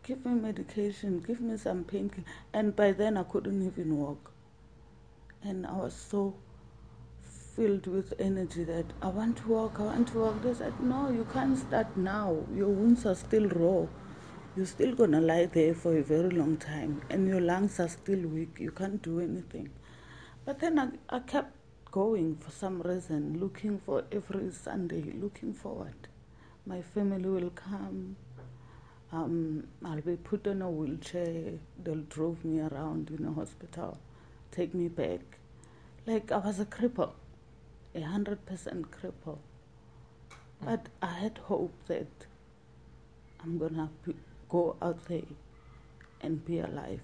give 0.02 0.24
me 0.24 0.32
medication, 0.32 1.20
give 1.20 1.40
me 1.40 1.56
some 1.56 1.84
painkiller. 1.84 2.24
And 2.52 2.74
by 2.74 2.92
then 2.92 3.16
I 3.16 3.22
couldn't 3.24 3.64
even 3.64 3.96
walk. 3.96 4.32
And 5.42 5.66
I 5.66 5.72
was 5.72 5.94
so 5.94 6.34
filled 7.54 7.86
with 7.86 8.14
energy 8.18 8.64
that 8.64 8.86
I 9.02 9.08
want 9.08 9.36
to 9.38 9.48
walk, 9.48 9.78
I 9.78 9.82
want 9.82 10.08
to 10.08 10.18
walk. 10.20 10.42
They 10.42 10.54
said, 10.54 10.80
no, 10.80 11.10
you 11.10 11.26
can't 11.32 11.58
start 11.58 11.96
now. 11.96 12.38
Your 12.54 12.68
wounds 12.68 13.04
are 13.04 13.14
still 13.14 13.48
raw. 13.48 13.86
You're 14.56 14.66
still 14.66 14.94
gonna 14.94 15.20
lie 15.20 15.46
there 15.46 15.74
for 15.74 15.96
a 15.96 16.02
very 16.02 16.30
long 16.30 16.56
time, 16.56 17.02
and 17.08 17.28
your 17.28 17.40
lungs 17.40 17.78
are 17.78 17.88
still 17.88 18.20
weak. 18.20 18.56
You 18.58 18.72
can't 18.72 19.00
do 19.00 19.20
anything. 19.20 19.70
But 20.44 20.58
then 20.58 20.78
I, 20.78 20.88
I 21.08 21.20
kept 21.20 21.54
going 21.90 22.36
for 22.36 22.50
some 22.50 22.80
reason, 22.82 23.38
looking 23.40 23.78
for 23.78 24.04
every 24.12 24.50
Sunday, 24.52 25.12
looking 25.20 25.52
forward. 25.52 25.94
My 26.66 26.82
family 26.82 27.28
will 27.28 27.50
come. 27.50 28.16
Um, 29.12 29.64
I'll 29.84 30.00
be 30.00 30.16
put 30.16 30.46
in 30.46 30.62
a 30.62 30.70
wheelchair. 30.70 31.54
They'll 31.82 32.04
drove 32.08 32.44
me 32.44 32.60
around 32.60 33.10
in 33.10 33.26
a 33.26 33.32
hospital, 33.32 33.98
take 34.52 34.72
me 34.72 34.88
back. 34.88 35.20
Like 36.06 36.30
I 36.30 36.38
was 36.38 36.60
a 36.60 36.64
cripple, 36.64 37.12
a 37.94 38.00
hundred 38.02 38.46
percent 38.46 38.90
cripple. 38.90 39.38
But 40.62 40.86
I 41.02 41.12
had 41.12 41.38
hope 41.38 41.74
that 41.88 42.06
I'm 43.42 43.58
gonna 43.58 43.88
be, 44.04 44.14
go 44.48 44.76
out 44.80 45.04
there 45.06 45.22
and 46.22 46.44
be 46.44 46.60
alive. 46.60 47.00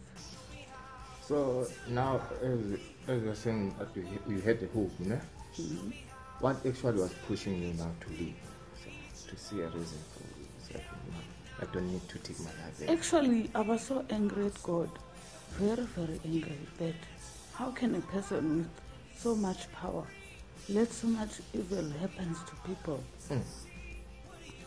So 1.27 1.67
now, 1.89 2.21
as, 2.43 2.61
as 3.09 3.23
you're 3.23 3.35
saying, 3.35 3.75
that 3.79 3.89
you, 3.97 4.07
you 4.29 4.41
had 4.41 4.61
the 4.61 4.67
hope, 4.69 4.93
you 5.01 5.07
know? 5.07 5.21
Mhm. 5.59 5.93
What 6.41 6.65
actually 6.67 7.01
was 7.01 7.13
pushing 7.27 7.61
you 7.63 7.73
now 7.75 7.91
to 8.03 8.09
leave? 8.11 8.37
So, 8.83 9.31
to 9.31 9.37
see 9.37 9.61
a 9.61 9.67
reason 9.69 9.99
for 10.13 10.23
you. 10.39 10.47
It's 10.61 10.75
like, 10.75 10.85
you 11.07 11.13
know, 11.13 11.25
I 11.63 11.65
don't 11.73 11.91
need 11.91 12.09
to 12.09 12.19
take 12.19 12.39
my 12.41 12.47
life. 12.47 12.79
there. 12.79 12.91
Actually, 12.97 13.51
I 13.55 13.61
was 13.63 13.81
so 13.83 14.05
angry 14.11 14.47
at 14.47 14.63
God, 14.63 14.91
very, 15.53 15.87
very 15.97 16.21
angry 16.25 16.59
that 16.79 16.95
how 17.55 17.71
can 17.71 17.95
a 17.95 18.01
person 18.01 18.59
with 18.59 18.71
so 19.17 19.35
much 19.35 19.71
power 19.73 20.05
let 20.69 20.93
so 20.93 21.07
much 21.07 21.41
evil 21.55 21.91
happens 22.01 22.39
to 22.45 22.55
people? 22.69 23.03
Mm. 23.31 23.43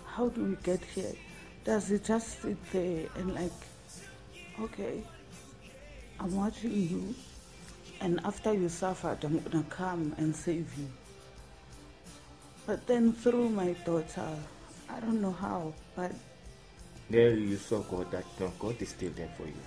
How 0.06 0.30
do 0.30 0.44
we 0.44 0.56
get 0.64 0.84
here? 0.84 1.14
Does 1.66 1.88
he 1.90 2.00
just 2.00 2.42
sit 2.42 2.58
there 2.72 3.08
and 3.16 3.36
like, 3.36 3.52
okay, 4.62 5.04
I'm 6.20 6.36
watching 6.36 6.74
you, 6.74 7.16
and 8.02 8.20
after 8.26 8.54
you 8.54 8.70
suffered, 8.70 9.24
I'm 9.24 9.40
gonna 9.40 9.66
come 9.70 10.16
and 10.18 10.36
save 10.36 10.68
you. 10.78 10.88
But 12.66 12.88
then 12.88 13.14
through 13.14 13.50
my 13.50 13.74
daughter, 13.86 14.30
I 14.90 15.00
don't 15.02 15.22
know 15.22 15.32
how, 15.34 15.74
but 15.96 16.14
There 17.10 17.36
you 17.36 17.58
saw 17.58 17.82
God 17.82 18.12
that 18.12 18.26
no, 18.40 18.52
God 18.60 18.82
is 18.82 18.90
still 18.90 19.12
there 19.16 19.30
for 19.38 19.46
you. 19.48 19.64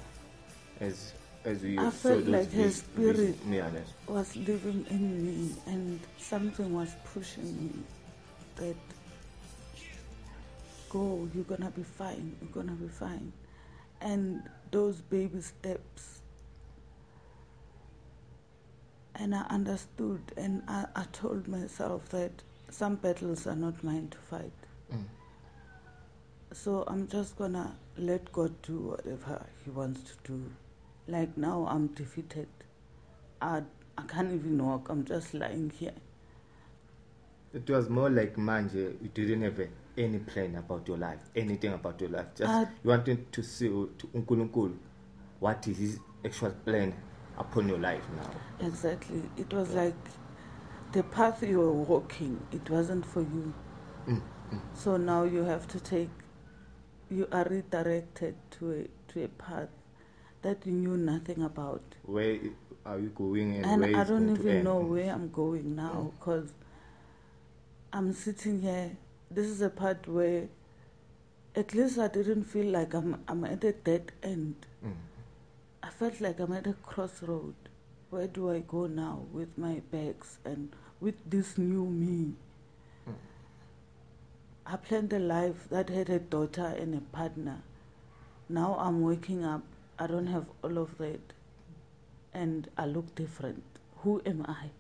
As 0.80 1.14
as 1.44 1.64
you 1.64 1.80
I 1.80 1.90
saw 1.90 1.90
felt 1.90 2.26
like 2.26 2.50
His 2.50 2.78
spirit 2.78 3.36
was 4.08 4.36
living 4.36 4.86
in 4.90 5.26
me 5.26 5.56
and 5.66 6.00
something 6.18 6.72
was 6.74 6.96
pushing 7.04 7.56
me 7.56 7.84
that 8.56 8.76
go 10.90 11.28
you're 11.34 11.44
gonna 11.44 11.70
be 11.70 11.82
fine 11.84 12.36
you're 12.40 12.50
gonna 12.52 12.72
be 12.76 12.88
fine 12.88 13.32
and 14.00 14.42
those 14.72 15.00
baby 15.02 15.40
steps 15.40 16.21
and 19.22 19.34
i 19.36 19.42
understood 19.50 20.20
and 20.36 20.62
i, 20.66 20.84
I 20.96 21.04
told 21.12 21.46
myself 21.46 22.08
that 22.08 22.32
some 22.70 22.96
battles 22.96 23.46
are 23.46 23.54
not 23.54 23.84
mine 23.84 24.08
to 24.10 24.18
fight. 24.18 24.52
Mm. 24.92 25.04
so 26.52 26.84
i'm 26.88 27.06
just 27.06 27.36
gonna 27.36 27.76
let 27.96 28.32
god 28.32 28.52
do 28.62 28.78
whatever 28.78 29.46
he 29.64 29.70
wants 29.70 30.00
to 30.10 30.32
do. 30.32 30.50
Like 31.06 31.36
now 31.36 31.66
i'm 31.68 31.88
defeated. 31.88 32.48
I, 33.40 33.62
I 33.98 34.02
can't 34.02 34.32
even 34.32 34.64
walk. 34.64 34.88
I'm 34.88 35.04
just 35.04 35.34
lying 35.34 35.70
here. 35.78 35.94
It 37.52 37.68
was 37.68 37.90
more 37.90 38.08
like 38.08 38.36
manje, 38.36 38.96
you 39.02 39.08
didn't 39.12 39.42
have 39.42 39.68
any 39.98 40.18
plan 40.20 40.54
about 40.56 40.86
your 40.88 40.96
life, 40.96 41.18
anything 41.36 41.72
about 41.72 42.00
your 42.00 42.10
life. 42.10 42.26
Just 42.36 42.68
you 42.82 42.90
wanted 42.90 43.30
to 43.32 43.42
see 43.42 43.68
to 43.68 44.06
Unkulunkulu, 44.14 44.76
what 45.40 45.66
is 45.68 45.76
his 45.78 45.98
actual 46.24 46.52
plan 46.64 46.94
upon 47.38 47.68
your 47.68 47.78
life 47.78 48.04
now. 48.16 48.66
Exactly. 48.66 49.22
It 49.36 49.52
was 49.52 49.70
like 49.70 49.94
the 50.92 51.02
path 51.02 51.42
you 51.42 51.58
were 51.58 51.72
walking, 51.72 52.40
it 52.52 52.68
wasn't 52.68 53.06
for 53.06 53.20
you. 53.20 53.54
Mm, 54.06 54.20
mm. 54.52 54.60
So 54.74 54.96
now 54.96 55.24
you 55.24 55.44
have 55.44 55.66
to 55.68 55.80
take, 55.80 56.10
you 57.10 57.26
are 57.32 57.44
redirected 57.44 58.34
to 58.52 58.72
a, 58.72 59.12
to 59.12 59.24
a 59.24 59.28
path 59.28 59.68
that 60.42 60.66
you 60.66 60.72
knew 60.72 60.96
nothing 60.96 61.42
about. 61.42 61.82
Where 62.04 62.38
are 62.84 62.98
you 62.98 63.08
going 63.10 63.56
and, 63.56 63.84
And 63.84 63.96
I 63.96 64.04
don't 64.04 64.30
even 64.36 64.64
know 64.64 64.78
where 64.80 65.12
I'm 65.12 65.30
going 65.30 65.76
now 65.76 66.12
because 66.18 66.52
I'm 67.92 68.12
sitting 68.12 68.60
here. 68.60 68.96
This 69.30 69.46
is 69.46 69.62
a 69.62 69.70
part 69.70 70.06
where 70.08 70.48
at 71.54 71.74
least 71.74 71.98
I 71.98 72.08
didn't 72.08 72.44
feel 72.44 72.66
like 72.66 72.94
I'm, 72.94 73.22
I'm 73.28 73.44
at 73.44 73.64
a 73.64 73.72
dead 73.72 74.12
end. 74.22 74.66
I 75.82 75.90
felt 75.90 76.20
like 76.20 76.38
I'm 76.38 76.52
at 76.52 76.66
a 76.66 76.74
crossroad. 76.74 77.54
Where 78.10 78.28
do 78.28 78.50
I 78.50 78.60
go 78.60 78.86
now 78.86 79.24
with 79.32 79.56
my 79.56 79.80
bags 79.90 80.38
and 80.44 80.70
with 81.00 81.14
this 81.28 81.58
new 81.58 81.86
me? 81.86 82.34
Mm. 83.08 83.14
I 84.66 84.76
planned 84.76 85.12
a 85.12 85.18
life 85.18 85.68
that 85.70 85.88
had 85.88 86.08
a 86.08 86.18
daughter 86.18 86.74
and 86.78 86.94
a 86.94 87.00
partner. 87.00 87.62
Now 88.48 88.76
I'm 88.78 89.02
waking 89.02 89.44
up. 89.44 89.62
I 89.98 90.06
don't 90.06 90.26
have 90.26 90.46
all 90.62 90.78
of 90.78 90.98
that. 90.98 91.32
And 92.32 92.68
I 92.76 92.86
look 92.86 93.14
different. 93.14 93.64
Who 93.98 94.22
am 94.24 94.44
I? 94.46 94.70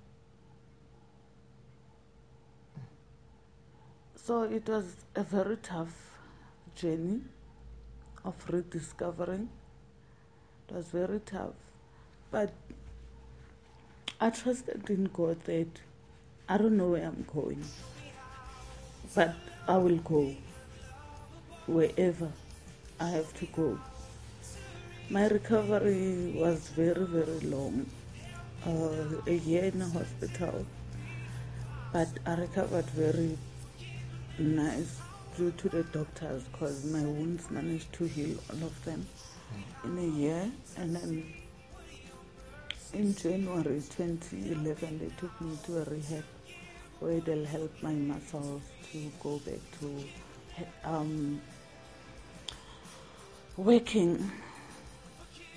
So 4.14 4.42
it 4.44 4.68
was 4.68 4.84
a 5.16 5.24
very 5.24 5.56
tough 5.56 5.94
journey 6.76 7.22
of 8.24 8.34
rediscovering. 8.48 9.48
It 10.72 10.76
was 10.76 10.86
very 10.86 11.20
tough. 11.26 11.52
But 12.30 12.50
I 14.18 14.30
trusted 14.30 14.88
in 14.88 15.10
God 15.12 15.44
that 15.44 15.68
I 16.48 16.56
don't 16.56 16.78
know 16.78 16.88
where 16.88 17.04
I'm 17.04 17.26
going. 17.30 17.62
but 19.14 19.34
I 19.68 19.76
will 19.76 19.98
go 19.98 20.34
wherever 21.66 22.32
I 22.98 23.08
have 23.08 23.34
to 23.40 23.46
go. 23.46 23.78
My 25.10 25.26
recovery 25.28 26.32
was 26.34 26.68
very, 26.68 27.04
very 27.04 27.40
long, 27.40 27.84
uh, 28.66 29.20
a 29.26 29.34
year 29.34 29.64
in 29.64 29.82
a 29.82 29.88
hospital, 29.90 30.64
but 31.92 32.08
I 32.24 32.34
recovered 32.36 32.86
very 32.86 33.36
nice 34.38 34.98
due 35.36 35.50
to 35.50 35.68
the 35.68 35.82
doctors 35.82 36.44
because 36.44 36.82
my 36.86 37.02
wounds 37.02 37.50
managed 37.50 37.92
to 37.94 38.04
heal 38.04 38.38
all 38.48 38.64
of 38.64 38.84
them 38.86 39.06
in 39.84 39.98
a 39.98 40.02
year. 40.02 40.50
And 40.76 40.96
then 40.96 41.32
in 42.92 43.14
January 43.14 43.82
2011, 43.96 44.98
they 44.98 45.10
took 45.16 45.40
me 45.40 45.58
to 45.64 45.78
a 45.78 45.84
rehab 45.84 46.24
where 47.00 47.20
they'll 47.20 47.44
help 47.44 47.70
my 47.82 47.92
muscles 47.92 48.62
to 48.92 49.10
go 49.22 49.38
back 49.38 49.58
to 49.80 50.04
um, 50.84 51.40
working. 53.56 54.30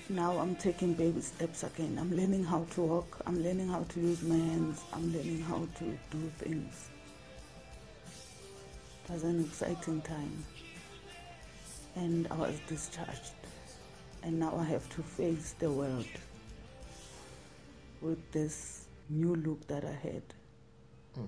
Now 0.08 0.38
I'm 0.38 0.55
taking 0.55 0.93
baby 0.93 1.21
steps 1.21 1.63
again. 1.63 1.97
I'm 1.99 2.15
learning 2.15 2.43
how 2.43 2.65
to 2.71 2.81
walk. 2.81 3.21
I'm 3.25 3.43
learning 3.43 3.67
how 3.67 3.84
to 3.84 3.99
use 3.99 4.21
my 4.23 4.36
hands. 4.36 4.81
I'm 4.93 5.12
learning 5.12 5.41
how 5.41 5.67
to 5.79 5.86
do 6.12 6.31
things. 6.38 6.89
It 9.05 9.12
was 9.13 9.23
an 9.23 9.39
exciting 9.41 10.01
time. 10.01 10.45
And 11.95 12.27
I 12.31 12.36
was 12.36 12.60
discharged. 12.67 13.34
And 14.25 14.39
now 14.39 14.57
I 14.57 14.63
have 14.63 14.89
to 14.95 15.03
face 15.03 15.53
the 15.59 15.71
world 15.71 16.07
with 18.01 18.31
this 18.31 18.88
new 19.07 19.35
look 19.35 19.67
that 19.67 19.85
I 19.85 19.91
had. 19.91 20.23
Hmm. 21.13 21.25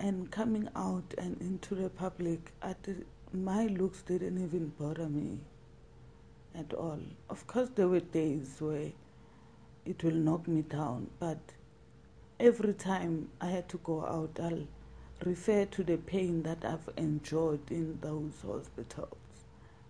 And 0.00 0.30
coming 0.32 0.68
out 0.74 1.14
and 1.18 1.40
into 1.40 1.76
the 1.76 1.88
public, 1.88 2.50
I 2.60 2.74
did, 2.82 3.06
my 3.32 3.66
looks 3.66 4.02
didn't 4.02 4.42
even 4.42 4.72
bother 4.76 5.08
me 5.08 5.38
at 6.56 6.74
all. 6.74 6.98
Of 7.28 7.46
course, 7.46 7.68
there 7.76 7.86
were 7.86 8.00
days 8.00 8.56
where 8.58 8.90
it 9.86 10.02
will 10.02 10.10
knock 10.26 10.48
me 10.48 10.62
down, 10.62 11.10
but 11.20 11.38
every 12.40 12.74
time 12.74 13.28
I 13.40 13.46
had 13.46 13.68
to 13.68 13.78
go 13.84 14.04
out, 14.04 14.40
I'll 14.42 14.66
refer 15.24 15.64
to 15.66 15.84
the 15.84 15.96
pain 15.96 16.42
that 16.42 16.64
I've 16.64 16.90
endured 16.96 17.70
in 17.70 18.00
those 18.00 18.32
hospitals 18.44 19.14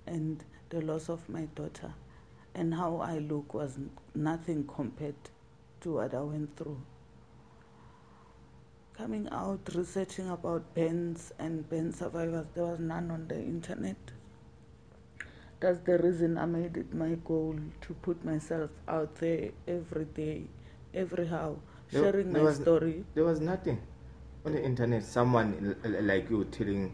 and 0.06 0.44
the 0.70 0.80
loss 0.80 1.08
of 1.08 1.28
my 1.28 1.46
daughter 1.54 1.92
and 2.54 2.74
how 2.74 2.96
I 2.98 3.18
look 3.18 3.54
was 3.54 3.78
nothing 4.14 4.66
compared 4.66 5.14
to 5.82 5.94
what 5.94 6.14
I 6.14 6.20
went 6.20 6.56
through. 6.56 6.80
Coming 8.96 9.28
out, 9.32 9.60
researching 9.74 10.28
about 10.28 10.74
burns 10.74 11.32
and 11.38 11.68
burn 11.70 11.92
survivors, 11.92 12.46
there 12.54 12.64
was 12.66 12.78
none 12.80 13.10
on 13.10 13.28
the 13.28 13.36
internet. 13.38 13.96
That's 15.60 15.78
the 15.80 15.98
reason 15.98 16.36
I 16.38 16.44
made 16.46 16.76
it 16.76 16.92
my 16.94 17.16
goal 17.24 17.56
to 17.82 17.94
put 17.94 18.24
myself 18.24 18.70
out 18.88 19.14
there 19.16 19.50
every 19.68 20.04
day, 20.06 20.44
every 20.94 21.26
how, 21.26 21.56
There- 21.90 22.02
sharing 22.02 22.32
there 22.32 22.42
my 22.42 22.48
was- 22.48 22.56
story. 22.58 23.04
There 23.14 23.24
was 23.24 23.40
nothing 23.40 23.80
on 24.44 24.52
the 24.52 24.62
internet. 24.62 25.04
Someone 25.04 25.76
like 25.84 26.28
you 26.30 26.44
telling. 26.46 26.92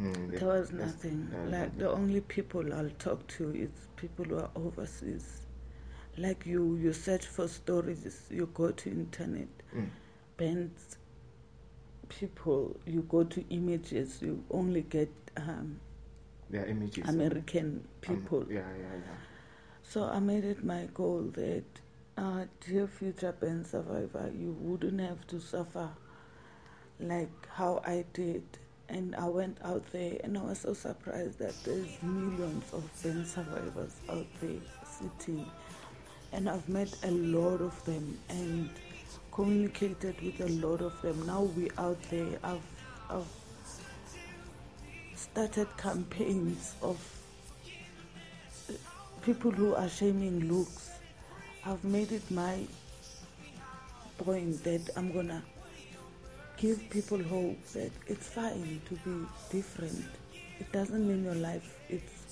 Mm, 0.00 0.30
There 0.32 0.48
was 0.48 0.72
nothing. 0.72 1.32
uh, 1.34 1.46
Like 1.46 1.78
the 1.78 1.90
only 1.90 2.20
people 2.20 2.72
I'll 2.74 2.90
talk 2.98 3.26
to 3.28 3.54
is 3.54 3.70
people 3.96 4.24
who 4.24 4.38
are 4.38 4.50
overseas. 4.54 5.46
Like 6.16 6.46
you, 6.46 6.76
you 6.76 6.92
search 6.92 7.26
for 7.26 7.48
stories. 7.48 8.26
You 8.30 8.46
go 8.54 8.70
to 8.72 8.90
internet, 8.90 9.48
Mm. 9.74 9.90
bands, 10.36 10.96
people. 12.08 12.76
You 12.86 13.02
go 13.02 13.24
to 13.24 13.44
images. 13.50 14.22
You 14.22 14.44
only 14.50 14.82
get 14.82 15.10
um, 15.36 15.80
Their 16.50 16.66
images. 16.66 17.08
American 17.08 17.86
Um, 18.08 18.28
people. 18.28 18.46
yeah, 18.48 18.60
yeah, 18.78 18.94
yeah. 18.94 19.16
So 19.82 20.04
I 20.04 20.18
made 20.18 20.44
it 20.44 20.64
my 20.64 20.86
goal 20.92 21.22
that, 21.34 21.64
uh, 22.16 22.46
dear 22.60 22.86
future 22.86 23.32
burn 23.32 23.64
survivor, 23.64 24.30
you 24.34 24.52
wouldn't 24.52 25.00
have 25.00 25.26
to 25.28 25.40
suffer 25.40 25.90
like 27.00 27.46
how 27.52 27.80
I 27.84 28.04
did. 28.12 28.42
And 28.88 29.16
I 29.16 29.26
went 29.26 29.58
out 29.64 29.84
there 29.92 30.16
and 30.22 30.38
I 30.38 30.42
was 30.42 30.60
so 30.60 30.72
surprised 30.72 31.38
that 31.40 31.54
there's 31.64 32.02
millions 32.02 32.64
of 32.72 32.88
burn 33.02 33.24
survivors 33.24 33.94
out 34.08 34.26
there 34.40 34.60
sitting. 34.84 35.46
And 36.32 36.48
I've 36.48 36.68
met 36.68 36.94
a 37.02 37.10
lot 37.10 37.60
of 37.60 37.84
them 37.84 38.18
and 38.28 38.70
communicated 39.32 40.20
with 40.20 40.40
a 40.40 40.48
lot 40.66 40.80
of 40.80 41.00
them. 41.02 41.26
Now 41.26 41.42
we're 41.42 41.68
out 41.78 42.00
there. 42.10 42.38
I've, 42.44 42.60
I've 43.10 43.26
started 45.14 45.68
campaigns 45.76 46.74
of 46.80 46.98
people 49.22 49.50
who 49.50 49.74
are 49.74 49.88
shaming 49.88 50.48
looks. 50.48 50.90
I've 51.64 51.82
made 51.82 52.12
it 52.12 52.30
my 52.30 52.60
point 54.18 54.62
that 54.64 54.88
I'm 54.96 55.12
gonna 55.12 55.42
give 56.56 56.88
people 56.88 57.22
hope 57.22 57.62
that 57.72 57.90
it's 58.06 58.28
fine 58.28 58.80
to 58.88 58.94
be 58.94 59.26
different. 59.50 60.06
It 60.58 60.72
doesn't 60.72 61.06
mean 61.06 61.24
your 61.24 61.34
life 61.34 61.78
it's 61.88 62.26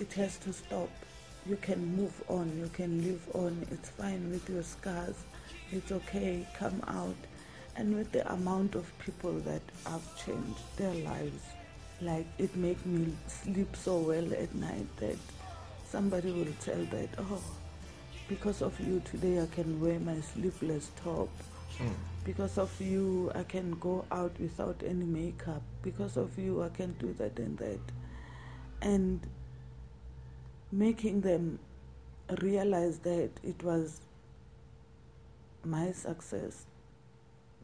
it 0.00 0.12
has 0.14 0.36
to 0.38 0.52
stop. 0.52 0.90
You 1.46 1.56
can 1.56 1.96
move 1.96 2.22
on, 2.28 2.50
you 2.58 2.68
can 2.72 3.04
live 3.04 3.22
on, 3.34 3.66
it's 3.70 3.90
fine 3.90 4.30
with 4.30 4.48
your 4.48 4.62
scars, 4.62 5.14
it's 5.70 5.92
okay, 5.92 6.46
come 6.58 6.82
out. 6.88 7.16
And 7.76 7.94
with 7.96 8.10
the 8.12 8.30
amount 8.32 8.74
of 8.74 8.90
people 8.98 9.32
that 9.40 9.62
have 9.86 10.24
changed 10.24 10.60
their 10.76 10.94
lives, 10.94 11.42
like 12.00 12.26
it 12.38 12.54
make 12.56 12.84
me 12.86 13.12
sleep 13.26 13.76
so 13.76 13.98
well 13.98 14.32
at 14.32 14.54
night 14.54 14.86
that 14.96 15.16
somebody 15.86 16.32
will 16.32 16.52
tell 16.60 16.84
that, 16.86 17.08
oh, 17.18 17.42
because 18.28 18.62
of 18.62 18.78
you 18.80 19.00
today 19.04 19.40
I 19.40 19.46
can 19.46 19.80
wear 19.80 20.00
my 20.00 20.20
sleeveless 20.20 20.90
top. 21.02 21.28
Mm. 21.78 22.13
Because 22.24 22.56
of 22.56 22.80
you, 22.80 23.30
I 23.34 23.42
can 23.42 23.72
go 23.72 24.06
out 24.10 24.32
without 24.40 24.82
any 24.84 25.04
makeup. 25.04 25.62
Because 25.82 26.16
of 26.16 26.38
you, 26.38 26.62
I 26.62 26.70
can 26.70 26.92
do 26.98 27.12
that 27.18 27.38
and 27.38 27.58
that. 27.58 27.80
And 28.80 29.20
making 30.72 31.20
them 31.20 31.58
realize 32.40 32.98
that 33.00 33.30
it 33.42 33.62
was 33.62 34.00
my 35.64 35.92
success, 35.92 36.64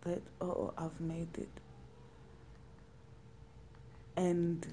that, 0.03 0.20
oh, 0.42 0.75
I've 0.77 1.01
made 1.01 1.38
it. 1.38 1.49
And 4.16 4.66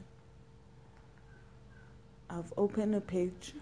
I've 2.29 2.51
opened 2.57 2.93
a 2.93 3.01
page 3.01 3.53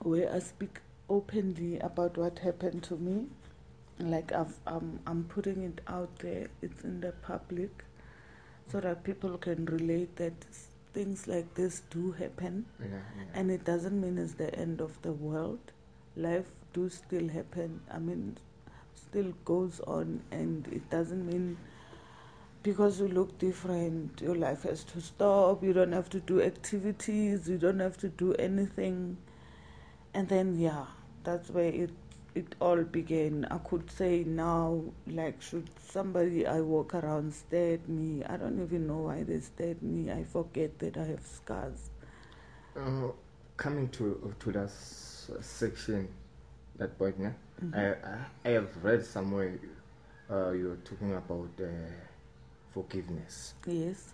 where 0.00 0.32
I 0.32 0.38
speak 0.38 0.80
openly 1.10 1.78
about 1.78 2.16
what 2.16 2.38
happened 2.38 2.82
to 2.84 2.96
me 2.96 3.26
like 3.98 4.32
I've, 4.32 4.54
um, 4.66 5.00
I'm 5.06 5.24
putting 5.24 5.62
it 5.62 5.80
out 5.86 6.18
there, 6.18 6.48
it's 6.62 6.84
in 6.84 7.00
the 7.00 7.12
public, 7.22 7.84
so 8.70 8.80
that 8.80 9.04
people 9.04 9.36
can 9.38 9.64
relate 9.66 10.16
that 10.16 10.34
things 10.92 11.26
like 11.26 11.54
this 11.54 11.82
do 11.90 12.12
happen, 12.12 12.66
Yeah, 12.80 12.86
yeah. 12.88 13.24
and 13.40 13.50
it 13.50 13.64
doesn't 13.64 14.00
mean 14.00 14.18
it's 14.18 14.34
the 14.34 14.54
end 14.54 14.80
of 14.80 15.00
the 15.02 15.12
world. 15.12 15.72
Life 16.16 16.46
do 16.72 16.88
still 16.88 17.28
happen. 17.28 17.80
I 17.92 17.98
mean, 17.98 18.38
still 18.94 19.32
goes 19.44 19.80
on, 19.86 20.22
and 20.30 20.66
it 20.68 20.88
doesn't 20.90 21.26
mean 21.26 21.56
because 22.62 22.98
you 23.00 23.08
look 23.08 23.38
different, 23.38 24.20
your 24.20 24.34
life 24.34 24.62
has 24.64 24.82
to 24.84 25.00
stop. 25.00 25.62
You 25.62 25.72
don't 25.72 25.92
have 25.92 26.10
to 26.10 26.20
do 26.20 26.40
activities. 26.42 27.48
You 27.48 27.58
don't 27.58 27.78
have 27.80 27.96
to 27.98 28.08
do 28.08 28.34
anything, 28.34 29.16
and 30.14 30.28
then 30.28 30.58
yeah, 30.58 30.86
that's 31.24 31.50
where 31.50 31.68
it 31.72 31.90
it 32.36 32.54
all 32.60 32.82
began. 32.82 33.46
I 33.50 33.58
could 33.58 33.90
say 33.90 34.22
now, 34.24 34.82
like, 35.06 35.40
should 35.40 35.68
somebody 35.88 36.46
I 36.46 36.60
walk 36.60 36.94
around 36.94 37.32
stare 37.32 37.74
at 37.74 37.88
me? 37.88 38.22
I 38.24 38.36
don't 38.36 38.62
even 38.62 38.86
know 38.86 38.98
why 39.08 39.22
they 39.22 39.40
stare 39.40 39.70
at 39.70 39.82
me. 39.82 40.12
I 40.12 40.24
forget 40.24 40.78
that 40.80 40.96
I 40.98 41.04
have 41.04 41.26
scars. 41.26 41.90
Uh, 42.76 43.08
coming 43.56 43.88
to 43.88 44.34
to 44.38 44.52
that 44.52 44.70
section, 44.70 46.08
that 46.76 46.98
point, 46.98 47.16
yeah. 47.18 47.32
I, 47.74 47.84
I 47.86 48.18
I 48.44 48.48
have 48.50 48.84
read 48.84 49.04
somewhere 49.04 49.58
uh, 50.30 50.50
you're 50.50 50.76
talking 50.84 51.14
about 51.14 51.48
uh, 51.60 51.66
forgiveness. 52.74 53.54
Yes. 53.66 54.12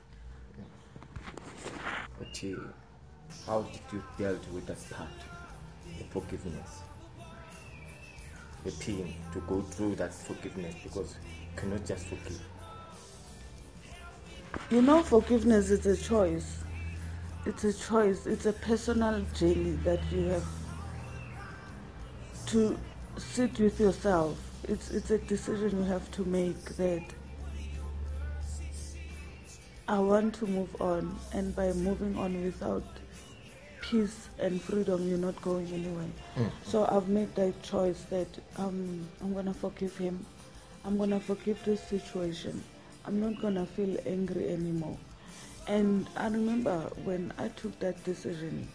But 2.19 2.41
uh, 2.45 2.57
how 3.47 3.63
did 3.63 3.81
you 3.93 4.03
deal 4.17 4.39
with 4.55 4.67
that 4.67 4.91
part, 4.91 5.09
the 5.99 6.05
forgiveness, 6.05 6.83
the 8.65 8.71
pain 8.73 9.15
to 9.33 9.41
go 9.41 9.61
through 9.63 9.97
that 9.97 10.15
forgiveness 10.15 10.75
because 10.83 11.17
you 11.23 11.57
cannot 11.57 11.85
just 11.87 12.07
forgive. 12.07 12.41
You 14.71 14.83
know, 14.83 15.03
forgiveness 15.03 15.71
is 15.71 15.87
a 15.87 15.97
choice. 15.97 16.59
It's 17.47 17.65
a 17.65 17.73
choice. 17.73 18.27
It's 18.27 18.47
a 18.47 18.53
personal 18.53 19.25
journey 19.35 19.79
that 19.85 20.01
you 20.13 20.27
have 20.29 20.47
to 22.47 22.79
sit 23.17 23.59
with 23.59 23.81
yourself. 23.81 24.39
It's 24.69 24.91
it's 24.91 25.11
a 25.11 25.19
decision 25.19 25.79
you 25.79 25.85
have 25.85 26.11
to 26.13 26.25
make 26.25 26.65
that 26.77 27.03
I 29.89 29.99
want 29.99 30.35
to 30.37 30.47
move 30.47 30.81
on, 30.81 31.19
and 31.33 31.55
by 31.57 31.73
moving 31.73 32.17
on 32.17 32.45
without 32.45 32.85
peace 33.83 34.29
and 34.39 34.63
freedom, 34.63 35.07
you're 35.07 35.19
not 35.19 35.41
going 35.43 35.67
anywhere. 35.67 36.09
Mm. 36.37 36.51
So 36.65 36.87
I've 36.91 37.09
made 37.09 37.35
that 37.35 37.63
choice 37.63 38.01
that 38.09 38.29
um, 38.57 39.07
I'm 39.21 39.35
gonna 39.35 39.53
forgive 39.53 39.97
him. 39.99 40.25
I'm 40.85 40.97
gonna 40.97 41.21
forgive 41.21 41.63
this 41.65 41.83
situation. 41.83 42.65
I'm 43.05 43.21
not 43.21 43.43
gonna 43.43 43.67
feel 43.67 43.99
angry 44.07 44.49
anymore. 44.49 44.97
And 45.67 46.09
I 46.17 46.29
remember 46.29 46.79
when 47.05 47.33
I 47.39 47.49
took 47.49 47.79
that 47.81 48.03
decision, 48.05 48.69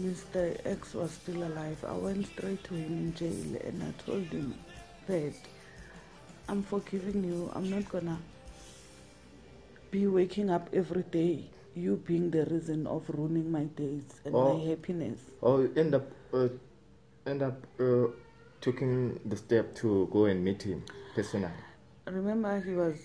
Mr. 0.00 0.58
X 0.64 0.94
was 0.94 1.10
still 1.10 1.44
alive. 1.44 1.84
I 1.86 1.92
went 1.92 2.26
straight 2.26 2.64
to 2.64 2.74
him 2.74 2.92
in 2.92 3.14
jail 3.14 3.60
and 3.64 3.82
I 3.82 4.02
told 4.04 4.24
him 4.24 4.54
that 5.06 5.34
I'm 6.48 6.62
forgiving 6.62 7.24
you. 7.24 7.50
I'm 7.54 7.68
not 7.68 7.88
gonna 7.88 8.18
be 9.90 10.06
waking 10.06 10.48
up 10.48 10.70
every 10.72 11.02
day, 11.02 11.44
you 11.74 11.96
being 12.06 12.30
the 12.30 12.44
reason 12.46 12.86
of 12.86 13.08
ruining 13.08 13.50
my 13.50 13.64
days 13.64 14.20
and 14.24 14.34
Oh. 14.34 14.54
my 14.58 14.64
happiness. 14.64 15.18
Or 15.40 15.68
end 15.76 15.94
up 15.94 16.10
uh, 16.32 16.48
end 17.26 17.42
up 17.42 17.66
uh, 17.80 18.06
taking 18.60 19.18
the 19.24 19.36
step 19.36 19.74
to 19.76 20.08
go 20.12 20.24
and 20.26 20.44
meet 20.44 20.62
him 20.62 20.84
personally. 21.14 21.50
Remember, 22.06 22.60
he 22.60 22.72
was, 22.72 22.96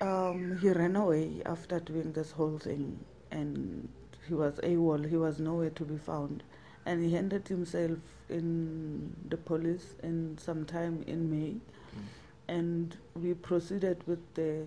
um, 0.00 0.58
he 0.60 0.70
ran 0.70 0.96
away 0.96 1.42
after 1.46 1.78
doing 1.80 2.12
this 2.12 2.30
whole 2.32 2.58
thing 2.58 2.98
and 3.30 3.88
he 4.26 4.34
was 4.34 4.54
AWOL, 4.62 5.08
he 5.08 5.16
was 5.16 5.38
nowhere 5.38 5.70
to 5.70 5.84
be 5.84 5.96
found. 5.98 6.42
And 6.86 7.04
he 7.04 7.12
handed 7.12 7.46
himself 7.46 7.98
in 8.28 9.14
the 9.28 9.36
police 9.36 9.94
in 10.02 10.36
sometime 10.38 11.04
in 11.06 11.30
May. 11.30 11.56
And 12.48 12.96
we 13.14 13.34
proceeded 13.34 14.02
with 14.06 14.18
the 14.34 14.66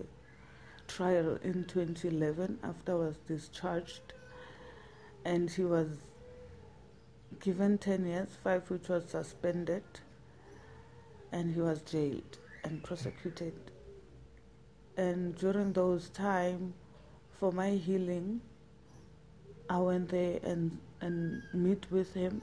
trial 0.88 1.38
in 1.42 1.64
2011 1.64 2.58
after 2.62 2.92
I 2.92 2.94
was 2.94 3.16
discharged. 3.28 4.12
And 5.24 5.50
he 5.50 5.64
was 5.64 5.88
given 7.40 7.78
10 7.78 8.06
years, 8.06 8.28
five 8.42 8.68
which 8.70 8.88
was 8.88 9.04
suspended. 9.08 9.84
And 11.32 11.54
he 11.54 11.60
was 11.60 11.82
jailed 11.82 12.38
and 12.62 12.82
prosecuted. 12.82 13.54
And 14.96 15.36
during 15.36 15.72
those 15.72 16.08
time, 16.10 16.74
for 17.38 17.52
my 17.52 17.70
healing, 17.70 18.40
I 19.68 19.78
went 19.78 20.10
there 20.10 20.38
and, 20.42 20.78
and 21.00 21.42
meet 21.52 21.90
with 21.90 22.14
him 22.14 22.42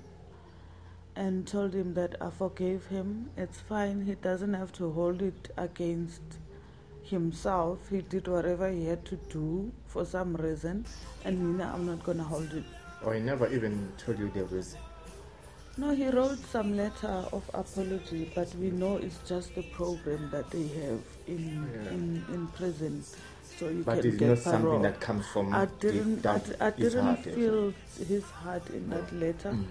and 1.15 1.45
told 1.47 1.73
him 1.73 1.93
that 1.93 2.15
I 2.21 2.29
forgave 2.29 2.85
him. 2.87 3.29
It's 3.37 3.59
fine. 3.59 4.05
He 4.05 4.15
doesn't 4.15 4.53
have 4.53 4.71
to 4.73 4.91
hold 4.91 5.21
it 5.21 5.51
against 5.57 6.21
himself. 7.11 7.77
He 7.89 8.01
did 8.01 8.27
whatever 8.27 8.69
he 8.71 8.85
had 8.87 9.05
to 9.05 9.15
do 9.29 9.71
for 9.87 10.03
some 10.05 10.35
reason, 10.35 10.85
and 11.23 11.39
Nina, 11.39 11.71
I'm 11.73 11.85
not 11.85 12.03
gonna 12.03 12.23
hold 12.23 12.51
it. 12.53 12.63
Or 13.03 13.13
he 13.13 13.19
never 13.21 13.47
even 13.53 13.91
told 14.03 14.17
you 14.17 14.31
the 14.33 14.45
reason. 14.45 14.79
No, 15.77 15.91
he 15.95 16.09
wrote 16.09 16.37
some 16.51 16.75
letter 16.75 17.23
of 17.31 17.43
apology, 17.53 18.31
but 18.35 18.53
we 18.55 18.71
know 18.71 18.97
it's 18.97 19.19
just 19.27 19.55
the 19.55 19.63
program 19.63 20.29
that 20.31 20.49
they 20.51 20.67
have 20.67 20.99
in 21.27 21.69
Yeah. 21.73 21.91
in, 21.91 22.25
in 22.33 22.47
prison, 22.47 23.03
so 23.61 23.69
you 23.69 23.83
But 23.83 23.99
can 24.01 24.07
it's 24.09 24.17
get 24.17 24.27
not 24.29 24.37
something 24.39 24.81
that 24.81 24.99
comes 24.99 25.27
from 25.27 25.53
I 25.53 25.67
didn't, 25.79 26.25
I, 26.25 26.41
I 26.59 26.69
didn't 26.71 27.17
feel 27.17 27.71
his 28.07 28.23
heart 28.23 28.67
in 28.71 28.89
that 28.89 29.13
letter. 29.13 29.51
Mm, 29.51 29.65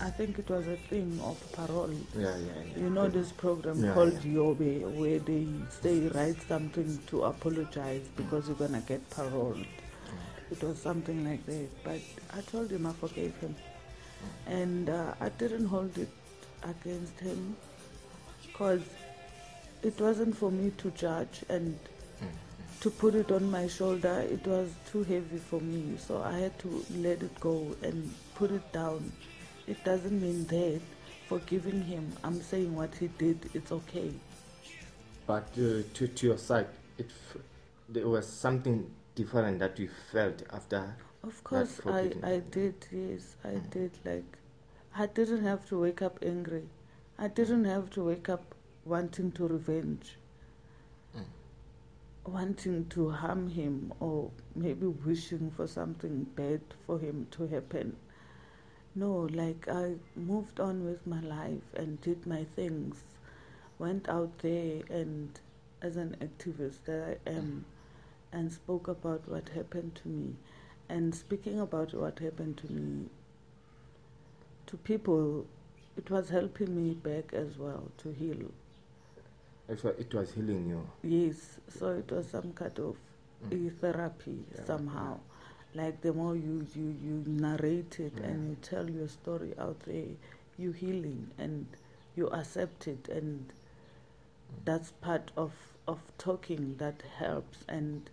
I 0.00 0.10
think 0.10 0.40
it 0.40 0.50
was 0.50 0.66
a 0.66 0.76
thing 0.76 1.20
of 1.22 1.38
parole. 1.52 1.94
Yeah, 2.18 2.36
yeah, 2.36 2.52
yeah. 2.74 2.82
You 2.82 2.90
know 2.90 3.08
this 3.08 3.30
program 3.30 3.84
Yeah, 3.84 3.94
called 3.94 4.14
yeah. 4.24 4.32
Yobe, 4.38 4.96
where 4.98 5.20
they 5.20 5.46
say 5.80 6.08
write 6.08 6.42
something 6.48 6.98
to 7.06 7.22
apologize 7.24 8.02
because 8.16 8.48
you're 8.48 8.56
gonna 8.56 8.80
get 8.80 9.08
paroled. 9.10 9.64
It 10.50 10.62
was 10.62 10.82
something 10.82 11.24
like 11.24 11.46
that. 11.46 11.68
But 11.84 12.00
I 12.36 12.40
told 12.50 12.72
him 12.72 12.84
I 12.86 12.92
forgave 12.94 13.36
him, 13.36 13.54
and 14.48 14.90
uh, 14.90 15.14
I 15.20 15.28
didn't 15.28 15.66
hold 15.66 15.96
it 15.98 16.10
against 16.64 17.20
him 17.20 17.56
because 18.44 18.82
it 19.84 20.00
wasn't 20.00 20.36
for 20.36 20.50
me 20.50 20.72
to 20.78 20.90
judge 20.90 21.44
and 21.48 21.78
to 22.80 22.90
put 22.90 23.14
it 23.14 23.30
on 23.32 23.50
my 23.50 23.66
shoulder. 23.66 24.20
It 24.30 24.46
was 24.46 24.70
too 24.90 25.02
heavy 25.02 25.38
for 25.38 25.60
me, 25.60 25.96
so 25.98 26.22
I 26.22 26.38
had 26.38 26.58
to 26.60 26.84
let 26.96 27.22
it 27.22 27.40
go 27.40 27.74
and 27.82 28.12
put 28.34 28.50
it 28.50 28.72
down. 28.72 29.12
It 29.66 29.82
doesn't 29.84 30.20
mean 30.20 30.44
that 30.46 30.80
forgiving 31.28 31.82
him, 31.82 32.12
I'm 32.22 32.40
saying 32.40 32.74
what 32.74 32.94
he 32.94 33.08
did, 33.08 33.50
it's 33.52 33.72
okay. 33.72 34.12
But 35.26 35.48
uh, 35.58 35.82
to, 35.94 36.06
to 36.06 36.26
your 36.26 36.38
side, 36.38 36.68
it 36.98 37.10
f- 37.10 37.42
there 37.88 38.06
was 38.06 38.26
something 38.26 38.88
different 39.14 39.58
that 39.58 39.78
you 39.78 39.88
felt 40.12 40.42
after. 40.52 40.94
Of 41.24 41.42
course, 41.42 41.80
I, 41.86 42.12
I 42.22 42.42
did, 42.50 42.74
yes, 42.92 43.34
I 43.44 43.54
did. 43.70 43.90
Like, 44.04 44.38
I 44.96 45.06
didn't 45.06 45.42
have 45.42 45.66
to 45.68 45.80
wake 45.80 46.00
up 46.02 46.18
angry. 46.24 46.62
I 47.18 47.26
didn't 47.28 47.64
have 47.64 47.90
to 47.90 48.04
wake 48.04 48.28
up 48.28 48.54
wanting 48.84 49.32
to 49.32 49.48
revenge, 49.48 50.16
wanting 52.26 52.86
to 52.88 53.10
harm 53.10 53.48
him, 53.48 53.92
or 54.00 54.30
maybe 54.54 54.86
wishing 54.86 55.50
for 55.56 55.66
something 55.66 56.24
bad 56.34 56.60
for 56.86 56.98
him 56.98 57.26
to 57.30 57.46
happen. 57.46 57.96
No, 58.94 59.28
like, 59.32 59.68
I 59.68 59.94
moved 60.16 60.58
on 60.58 60.84
with 60.84 61.06
my 61.06 61.20
life 61.20 61.74
and 61.74 62.00
did 62.00 62.26
my 62.26 62.44
things, 62.56 63.02
went 63.78 64.08
out 64.08 64.38
there 64.38 64.82
and, 64.88 65.38
as 65.82 65.96
an 65.96 66.16
activist 66.20 66.84
that 66.86 67.18
I 67.26 67.30
am, 67.30 67.64
and 68.32 68.50
spoke 68.50 68.88
about 68.88 69.28
what 69.28 69.50
happened 69.50 70.00
to 70.02 70.08
me. 70.08 70.34
And 70.88 71.14
speaking 71.14 71.60
about 71.60 71.94
what 71.94 72.18
happened 72.18 72.56
to 72.58 72.72
me, 72.72 73.06
to 74.66 74.76
people, 74.78 75.46
it 75.96 76.10
was 76.10 76.30
helping 76.30 76.74
me 76.76 76.94
back 76.94 77.32
as 77.32 77.58
well 77.58 77.90
to 77.98 78.12
heal. 78.12 78.50
It 79.68 79.82
was, 79.82 79.94
it 79.98 80.14
was 80.14 80.32
healing 80.32 80.68
you. 80.68 80.86
Yes, 81.02 81.58
so 81.68 81.88
it 81.88 82.10
was 82.10 82.28
some 82.28 82.52
kind 82.52 82.78
of 82.78 82.96
Mm. 83.44 83.70
therapy 83.80 84.44
Yeah, 84.54 84.64
somehow. 84.64 85.18
Like 85.74 86.00
the 86.00 86.12
more 86.12 86.36
you, 86.36 86.66
you, 86.74 86.96
you 87.02 87.24
narrate 87.26 88.00
it 88.00 88.16
mm. 88.16 88.24
and 88.24 88.48
you 88.48 88.56
tell 88.62 88.88
your 88.88 89.08
story 89.08 89.52
out 89.58 89.78
there, 89.80 90.06
you 90.56 90.72
healing 90.72 91.30
and 91.38 91.66
you 92.16 92.28
accept 92.28 92.88
it 92.88 93.08
and 93.08 93.46
mm. 93.48 93.52
that's 94.64 94.92
part 95.02 95.30
of, 95.36 95.52
of 95.86 95.98
talking 96.18 96.76
that 96.78 97.02
helps 97.18 97.58
and 97.68 98.08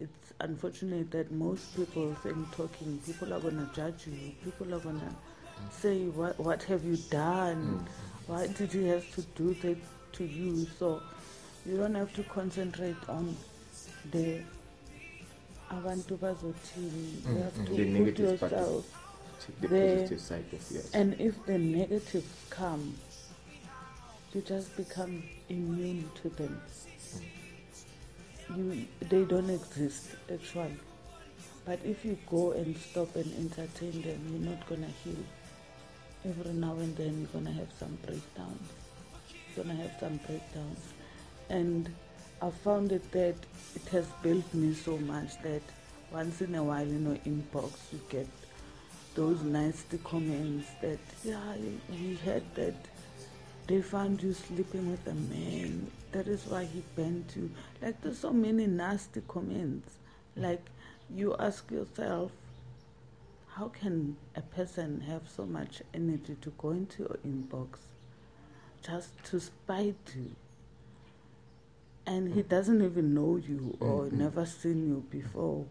it's 0.00 0.32
unfortunate 0.40 1.10
that 1.10 1.32
most 1.32 1.74
people 1.74 2.14
think 2.22 2.50
talking 2.54 2.98
people 3.04 3.34
are 3.34 3.40
gonna 3.40 3.68
judge 3.74 4.06
you, 4.06 4.32
people 4.44 4.72
are 4.72 4.78
gonna 4.78 5.00
mm. 5.00 5.72
say 5.72 6.04
what 6.06 6.38
what 6.38 6.62
have 6.62 6.84
you 6.84 6.96
done? 7.10 7.84
Why 8.28 8.46
did 8.46 8.72
you 8.74 8.84
have 8.84 9.12
to 9.16 9.22
do 9.34 9.54
that 9.54 9.78
to 10.18 10.24
you? 10.24 10.66
So 10.78 11.02
you 11.66 11.76
don't 11.78 11.94
have 11.94 12.12
to 12.14 12.24
concentrate 12.24 13.08
on 13.08 13.36
the 14.12 14.42
abantu 15.70 16.18
bazothini. 16.18 17.26
You 17.32 17.38
Mm, 17.38 17.44
have 17.44 17.54
mm, 17.54 17.66
to 17.66 17.74
the 17.76 17.84
put 17.96 18.18
yourself 18.18 18.86
The 19.60 19.68
positive 19.68 20.20
side 20.20 20.52
of 20.52 20.70
yours. 20.70 20.90
and 20.94 21.14
if 21.20 21.44
the 21.46 21.58
negatives 21.58 22.46
come, 22.50 22.96
you 24.34 24.42
just 24.42 24.76
become 24.76 25.22
immune 25.48 26.10
to 26.22 26.28
them. 26.30 26.60
You, 28.56 28.86
they 29.00 29.24
don't 29.24 29.50
exist 29.50 30.16
actually. 30.32 30.76
But 31.64 31.80
if 31.84 32.04
you 32.04 32.18
go 32.26 32.52
and 32.52 32.76
stop 32.78 33.14
and 33.16 33.32
entertain 33.36 34.02
them, 34.02 34.20
you're 34.30 34.50
not 34.50 34.66
gonna 34.68 34.92
heal. 35.04 35.24
Every 36.24 36.52
now 36.54 36.74
and 36.78 36.96
then 36.96 37.18
you're 37.20 37.28
gonna 37.42 37.52
have 37.52 37.72
some 37.78 37.96
breakdowns. 38.06 38.70
You're 39.58 39.66
gonna 39.66 39.82
have 39.82 39.98
some 39.98 40.18
breakdowns. 40.18 40.92
And 41.50 41.92
I 42.40 42.48
found 42.48 42.92
it 42.92 43.10
that 43.10 43.34
it 43.74 43.88
has 43.90 44.06
built 44.22 44.54
me 44.54 44.72
so 44.72 44.98
much 44.98 45.42
that 45.42 45.62
once 46.12 46.40
in 46.40 46.54
a 46.54 46.62
while, 46.62 46.86
you 46.86 47.00
know, 47.00 47.18
inbox 47.26 47.72
you 47.92 48.00
get 48.08 48.28
those 49.16 49.42
nasty 49.42 49.98
comments 50.04 50.68
that 50.80 51.00
yeah 51.24 51.56
we 51.90 52.14
heard 52.24 52.44
that. 52.54 52.76
They 53.66 53.82
found 53.82 54.22
you 54.22 54.32
sleeping 54.32 54.92
with 54.92 55.04
a 55.08 55.14
man. 55.14 55.90
That 56.12 56.28
is 56.28 56.46
why 56.46 56.64
he 56.64 56.84
bent 56.94 57.34
you. 57.34 57.50
Like 57.82 58.00
there's 58.00 58.18
so 58.18 58.32
many 58.32 58.68
nasty 58.68 59.22
comments. 59.26 59.96
Like 60.36 60.64
you 61.12 61.34
ask 61.36 61.68
yourself 61.68 62.30
how 63.48 63.70
can 63.70 64.16
a 64.36 64.40
person 64.40 65.00
have 65.00 65.22
so 65.28 65.44
much 65.46 65.82
energy 65.92 66.36
to 66.42 66.50
go 66.58 66.70
into 66.70 67.02
your 67.02 67.18
inbox 67.26 67.87
just 68.82 69.12
to 69.24 69.40
spite 69.40 70.14
you 70.16 70.30
and 72.06 72.32
he 72.34 72.42
doesn't 72.42 72.82
even 72.82 73.12
know 73.14 73.36
you 73.36 73.76
or 73.80 74.06
Mhm. 74.06 74.12
never 74.12 74.46
seen 74.46 74.86
you 74.88 75.04
before 75.10 75.66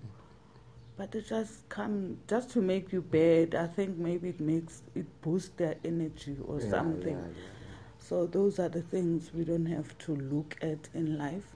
but 0.98 1.14
it 1.16 1.28
just 1.28 1.68
come 1.70 2.18
just 2.28 2.50
to 2.52 2.62
make 2.62 2.92
you 2.92 3.02
bad 3.02 3.56
i 3.56 3.68
think 3.68 3.98
maybe 3.98 4.30
it 4.30 4.40
makes 4.40 4.82
it 4.96 5.06
boosts 5.22 5.52
their 5.58 5.76
energy 5.84 6.38
or 6.48 6.60
Yeah, 6.60 6.70
something 6.70 7.16
yeah, 7.18 7.28
yeah. 7.28 7.78
so 8.00 8.26
those 8.28 8.60
are 8.60 8.70
the 8.70 8.82
things 8.82 9.34
we 9.34 9.44
don't 9.46 9.66
have 9.68 9.98
to 10.00 10.16
look 10.16 10.58
at 10.62 10.90
in 10.94 11.18
life 11.18 11.56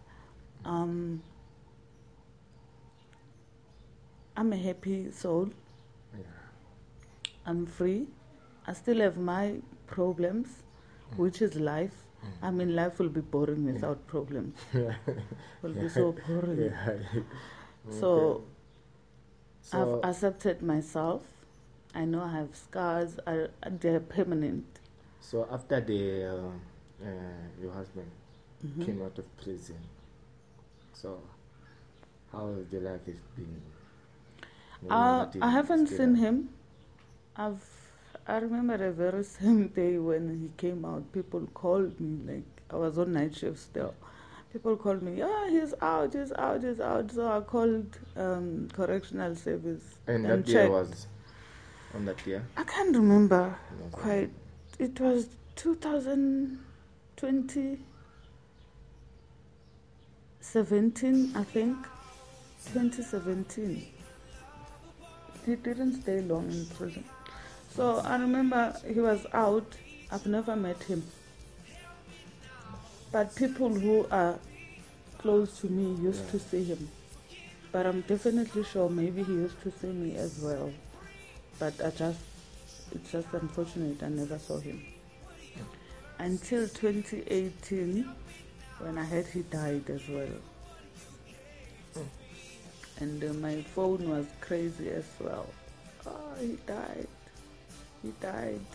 um 0.66 1.22
I'm 4.36 4.54
a 4.54 4.58
happy 4.58 5.12
soul. 5.12 5.50
Yeah. 6.18 6.24
I'm 7.46 7.66
free. 7.66 8.08
I 8.66 8.74
still 8.74 9.00
have 9.00 9.18
my 9.18 9.56
problems, 9.88 10.64
which 11.18 11.42
is 11.42 11.56
life. 11.56 11.96
I 12.42 12.52
mean, 12.52 12.76
life 12.76 13.00
will 13.00 13.10
be 13.10 13.22
boring 13.22 13.66
without 13.74 14.06
problems. 14.08 14.56
Yeah. 14.74 14.94
will 15.62 15.74
be 15.74 15.90
so 15.90 16.12
boring. 16.28 16.60
Yeah. 16.74 17.22
So 17.90 18.44
Okay. 19.74 19.78
I've 19.82 20.10
accepted 20.10 20.62
myself. 20.62 21.24
I 21.96 22.06
know 22.06 22.22
I 22.24 22.32
have 22.34 22.56
scars. 22.56 23.20
I, 23.28 23.48
they're 23.70 24.00
permanent. 24.00 24.66
so 25.20 25.48
after 25.52 25.80
the 25.82 26.26
uh, 26.26 27.06
uh, 27.06 27.10
your 27.62 27.72
husband 27.74 28.10
Mhm. 28.66 28.86
came 28.86 29.02
out 29.02 29.18
of 29.18 29.26
prison, 29.44 29.78
so 30.94 31.20
how 32.32 32.48
has 32.54 32.68
the 32.68 32.80
life 32.80 33.06
has 33.06 33.22
been? 33.36 33.62
Uh, 34.90 35.26
I 35.42 35.50
haven't 35.52 35.88
seen 35.88 36.16
him. 36.16 36.50
I've 37.36 37.64
I 38.28 38.38
remember 38.38 38.78
the 38.78 38.92
very 38.92 39.24
same 39.24 39.68
day 39.70 39.98
when 39.98 40.40
he 40.42 40.50
came 40.58 40.86
out. 40.86 41.12
People 41.12 41.48
called 41.54 42.00
me 42.00 42.20
like 42.34 42.44
I 42.70 42.76
was 42.76 42.98
on 42.98 43.14
night 43.14 43.36
shift 43.36 43.60
still. 43.60 43.94
People 44.54 44.76
called 44.76 45.02
me, 45.02 45.16
yeah, 45.18 45.50
he's 45.50 45.74
out, 45.82 46.14
he's 46.14 46.32
out, 46.34 46.62
he's 46.64 46.80
out. 46.82 47.10
So 47.12 47.32
I 47.32 47.40
called 47.40 47.98
um, 48.18 48.68
correctional 48.74 49.34
service 49.36 49.82
And 50.08 50.26
and 50.28 50.44
that 50.46 50.52
year 50.52 50.70
was 50.70 51.08
on 51.96 52.06
that 52.06 52.26
year. 52.28 52.44
I 52.58 52.64
can't 52.64 52.96
remember 52.96 53.56
No, 53.80 53.86
quite. 53.92 54.30
It 54.80 55.00
was 55.00 55.28
2020, 55.56 57.78
17, 60.42 61.32
I 61.36 61.44
think. 61.44 61.78
2017. 62.74 63.86
He 65.46 65.56
didn't 65.56 66.02
stay 66.02 66.22
long 66.22 66.50
in 66.52 66.66
prison. 66.68 67.04
So 67.76 67.98
I 68.00 68.18
remember 68.18 68.76
he 68.88 69.00
was 69.00 69.26
out. 69.34 69.76
I've 70.12 70.26
never 70.26 70.56
met 70.56 70.82
him. 70.84 71.04
But 73.12 73.36
people 73.36 73.70
who 73.70 74.08
are 74.12 74.38
close 75.18 75.60
to 75.62 75.68
me 75.68 76.02
used 76.02 76.26
Yeah. 76.26 76.32
to 76.32 76.40
see 76.40 76.64
him. 76.64 76.90
But 77.72 77.86
I'm 77.86 78.02
definitely 78.02 78.64
sure 78.66 78.90
maybe 78.90 79.24
he 79.24 79.34
used 79.34 79.62
to 79.64 79.72
see 79.72 79.88
me 79.88 80.16
as 80.18 80.40
well. 80.40 80.72
But 81.60 81.74
I 81.84 81.92
just, 81.92 82.20
it's 82.92 83.12
just 83.12 83.28
unfortunate 83.34 84.04
I 84.04 84.10
never 84.10 84.38
saw 84.40 84.60
him. 84.60 84.84
Until 86.20 86.68
2018, 86.68 88.10
when 88.80 88.98
I 88.98 89.06
heard 89.06 89.28
he 89.28 89.42
died 89.44 89.90
as 89.90 90.02
well. 90.10 92.06
And 93.00 93.24
uh, 93.24 93.34
my 93.34 93.62
phone 93.62 94.10
was 94.10 94.28
crazy 94.42 94.90
as 94.90 95.06
well. 95.20 95.48
Oh, 96.06 96.34
he 96.40 96.58
died. 96.68 97.08
He 98.04 98.12
died. 98.20 98.66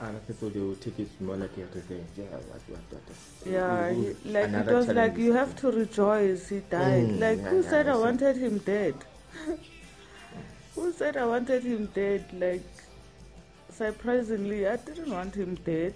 Other 0.00 0.18
people 0.26 0.48
they 0.48 0.60
will 0.60 0.76
take 0.76 0.98
it 0.98 1.20
more 1.20 1.36
like 1.36 1.56
a 1.58 1.60
revenge. 1.74 2.08
Yeah, 2.16 2.24
what, 2.24 2.62
what, 2.68 2.80
what. 2.90 3.02
Yeah, 3.44 3.92
he, 3.92 4.30
like 4.30 4.48
it 4.50 4.66
was 4.72 4.88
like 4.88 5.18
you 5.18 5.34
have 5.34 5.54
to 5.56 5.70
rejoice. 5.70 6.48
He 6.48 6.60
died. 6.60 7.04
Mm, 7.04 7.20
like 7.20 7.38
yeah, 7.38 7.48
who 7.50 7.62
yeah, 7.62 7.70
said 7.70 7.88
I 7.88 7.92
I 7.92 7.96
wanted 7.96 8.36
him 8.36 8.58
dead? 8.58 8.94
who 10.74 10.92
said 10.92 11.18
I 11.18 11.26
wanted 11.26 11.62
him 11.64 11.86
dead? 11.94 12.24
Like 12.32 12.64
surprisingly, 13.70 14.66
I 14.66 14.76
didn't 14.76 15.10
want 15.10 15.34
him 15.34 15.56
dead. 15.66 15.94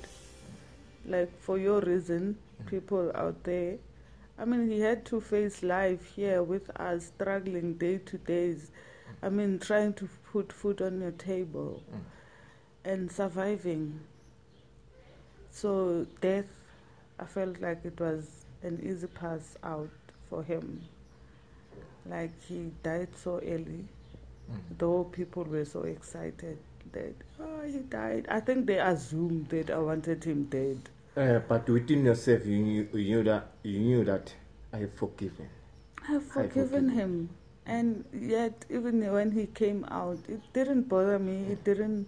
Like 1.06 1.30
for 1.40 1.56
your 1.58 1.80
reason, 1.80 2.36
people 2.66 3.10
out 3.14 3.42
there. 3.44 3.76
I 4.38 4.44
mean, 4.44 4.68
he 4.68 4.80
had 4.80 5.06
to 5.06 5.20
face 5.20 5.62
life 5.62 6.12
here 6.14 6.42
with 6.42 6.68
us, 6.78 7.06
struggling 7.06 7.74
day 7.74 7.98
to 7.98 8.18
days. 8.18 8.70
I 9.22 9.30
mean, 9.30 9.58
trying 9.60 9.94
to 9.94 10.08
put 10.34 10.52
food 10.52 10.82
on 10.82 11.00
your 11.00 11.12
table 11.12 11.80
Mm. 11.92 12.00
and 12.92 13.12
surviving. 13.12 13.84
So 15.50 16.06
death, 16.20 16.46
I 17.20 17.24
felt 17.24 17.60
like 17.60 17.84
it 17.84 18.00
was 18.00 18.44
an 18.62 18.80
easy 18.82 19.06
pass 19.06 19.56
out 19.62 19.90
for 20.28 20.42
him. 20.42 20.82
Like 22.06 22.32
he 22.48 22.72
died 22.82 23.08
so 23.16 23.36
early, 23.38 23.84
Mm. 24.50 24.78
though 24.78 25.04
people 25.04 25.44
were 25.44 25.64
so 25.64 25.82
excited 25.84 26.58
that 26.92 27.14
oh 27.40 27.62
he 27.62 27.78
died. 27.78 28.26
I 28.28 28.40
think 28.40 28.66
they 28.66 28.78
assumed 28.78 29.48
that 29.54 29.70
I 29.70 29.78
wanted 29.78 30.24
him 30.24 30.44
dead. 30.56 30.90
Uh, 31.16 31.38
but 31.48 31.68
within 31.68 32.04
yourself, 32.04 32.44
you 32.44 32.58
knew, 32.58 32.88
you 32.92 33.04
knew 33.16 33.22
that 33.30 33.46
you 33.62 33.78
knew 33.78 34.04
that 34.04 34.34
I 34.72 34.78
have 34.78 34.92
forgiven. 34.94 35.48
I've 36.08 36.24
forgiven 36.24 36.90
forgive. 36.90 36.98
him, 36.98 37.28
and 37.66 38.04
yet 38.12 38.64
even 38.70 39.00
when 39.12 39.30
he 39.32 39.46
came 39.46 39.84
out, 39.90 40.18
it 40.28 40.40
didn't 40.52 40.88
bother 40.88 41.18
me. 41.18 41.46
It 41.52 41.64
didn't 41.64 42.06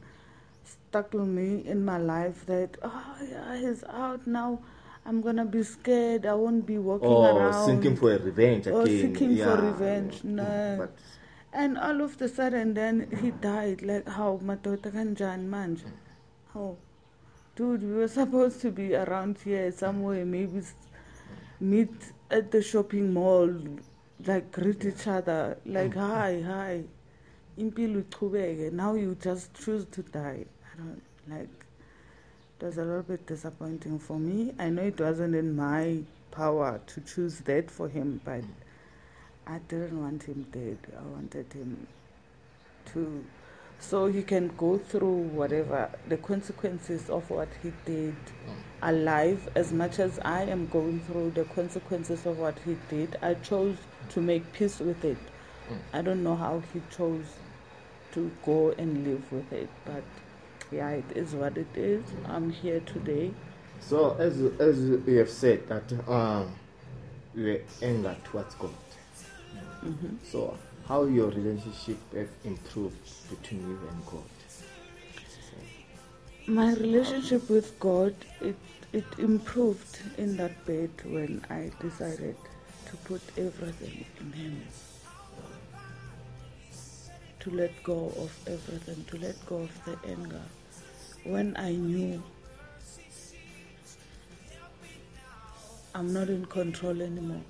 startle 0.64 1.24
me 1.24 1.62
in 1.66 1.84
my 1.84 1.98
life 1.98 2.44
that 2.46 2.76
oh 2.82 3.16
yeah 3.30 3.56
he's 3.56 3.84
out 3.84 4.26
now. 4.26 4.60
I'm 5.06 5.20
gonna 5.22 5.44
be 5.44 5.62
scared. 5.62 6.26
I 6.26 6.34
won't 6.34 6.66
be 6.66 6.78
walking 6.78 7.08
Or 7.08 7.30
around. 7.30 7.66
seeking 7.66 7.96
for 7.96 8.08
revenge 8.18 8.66
Or 8.66 8.82
again. 8.82 9.00
seeking 9.14 9.28
for 9.36 9.42
yeah. 9.54 9.66
revenge, 9.68 10.16
mm, 10.22 10.24
no. 10.24 10.42
Mm, 10.44 10.78
but 10.78 10.92
And 11.52 11.78
all 11.78 12.00
of 12.02 12.18
the 12.18 12.28
sudden, 12.28 12.74
then 12.74 12.96
he 13.20 13.30
died. 13.30 13.80
Like, 13.82 14.08
how? 14.08 14.40
Madoda 14.44 14.90
kanjani 14.96 15.46
manje? 15.48 15.84
How? 16.52 16.76
Dude, 17.54 17.82
we 17.82 17.92
were 17.94 18.08
supposed 18.20 18.60
to 18.62 18.70
be 18.70 18.94
around 18.96 19.38
here 19.44 19.70
somewhere, 19.72 20.24
maybe 20.26 20.60
meet 21.60 21.94
at 22.30 22.50
the 22.50 22.60
shopping 22.60 23.12
mall, 23.14 23.48
like 24.24 24.50
greet 24.52 24.84
each 24.84 25.06
other, 25.06 25.58
like, 25.66 25.94
mm. 25.94 26.00
hi, 26.00 26.42
hi. 26.42 26.84
Impilo 27.58 28.02
ichubeke. 28.02 28.72
Now 28.72 28.94
you 28.94 29.16
just 29.20 29.54
choose 29.54 29.84
to 29.86 30.02
die. 30.02 30.44
I 30.72 30.76
don't, 30.76 31.02
like, 31.28 31.48
it 32.60 32.64
was 32.64 32.78
a 32.78 32.84
little 32.84 33.02
bit 33.02 33.26
disappointing 33.26 33.98
for 33.98 34.18
me. 34.18 34.54
I 34.58 34.70
know 34.70 34.82
it 34.82 35.00
wasn't 35.00 35.34
in 35.34 35.54
my 35.54 35.98
power 36.30 36.80
to 36.86 37.00
choose 37.02 37.40
that 37.40 37.70
for 37.70 37.88
him, 37.88 38.20
but 38.24 38.42
I 39.46 39.58
didn't 39.68 40.00
want 40.00 40.22
him 40.22 40.46
dead. 40.52 40.78
I 40.98 41.02
wanted 41.02 41.52
him 41.52 41.86
to, 42.92 43.24
so 43.80 44.06
he 44.06 44.22
can 44.22 44.48
go 44.56 44.78
through 44.78 45.16
whatever 45.38 45.90
the 46.08 46.16
consequences 46.16 47.08
of 47.10 47.28
what 47.30 47.48
he 47.62 47.72
did 47.84 48.16
alive. 48.82 49.48
As 49.54 49.72
much 49.72 49.98
as 49.98 50.18
I 50.20 50.42
am 50.42 50.66
going 50.68 51.00
through 51.00 51.30
the 51.32 51.44
consequences 51.44 52.26
of 52.26 52.38
what 52.38 52.58
he 52.64 52.76
did, 52.88 53.16
I 53.22 53.34
chose 53.34 53.76
to 54.10 54.20
make 54.20 54.52
peace 54.52 54.78
with 54.80 55.04
it. 55.04 55.18
I 55.92 56.02
don't 56.02 56.22
know 56.22 56.36
how 56.36 56.62
he 56.72 56.80
chose 56.96 57.24
to 58.12 58.30
go 58.44 58.70
and 58.78 59.04
live 59.06 59.30
with 59.32 59.52
it, 59.52 59.68
but 59.84 60.02
yeah, 60.72 60.90
it 60.90 61.04
is 61.14 61.34
what 61.34 61.56
it 61.58 61.66
is. 61.76 62.02
I'm 62.26 62.50
here 62.50 62.80
today. 62.80 63.32
so 63.80 64.16
as 64.18 64.40
as 64.60 64.78
you 64.80 65.18
have 65.18 65.30
said 65.30 65.68
that 65.68 65.92
um, 66.08 66.54
were 67.34 67.60
anger 67.82 68.16
towards 68.24 68.54
God. 68.54 68.70
hmm 69.80 70.16
So 70.24 70.56
how 70.88 71.04
your 71.04 71.30
relationship 71.30 71.98
have 72.14 72.28
improved 72.44 73.30
between 73.30 73.60
you 73.60 73.78
and 73.90 74.06
God? 74.06 74.22
My 76.46 76.74
relationship 76.74 77.50
with 77.50 77.78
God, 77.80 78.14
it, 78.40 78.56
it 78.92 79.04
improved 79.18 80.00
in 80.16 80.36
that 80.36 80.64
bed 80.64 80.90
when 81.04 81.44
I 81.50 81.72
decided 81.80 82.36
to 82.86 82.96
put 82.98 83.20
everything 83.36 84.04
in 84.20 84.32
Him. 84.32 84.62
To 87.40 87.50
let 87.50 87.82
go 87.82 88.12
of 88.16 88.32
everything, 88.46 89.04
to 89.08 89.18
let 89.18 89.44
go 89.46 89.56
of 89.56 89.84
the 89.84 89.98
anger. 90.08 90.42
When 91.24 91.56
I 91.56 91.72
knew 91.72 92.22
I'm 95.96 96.12
not 96.12 96.28
in 96.28 96.44
control 96.44 97.00
anymore. 97.00 97.40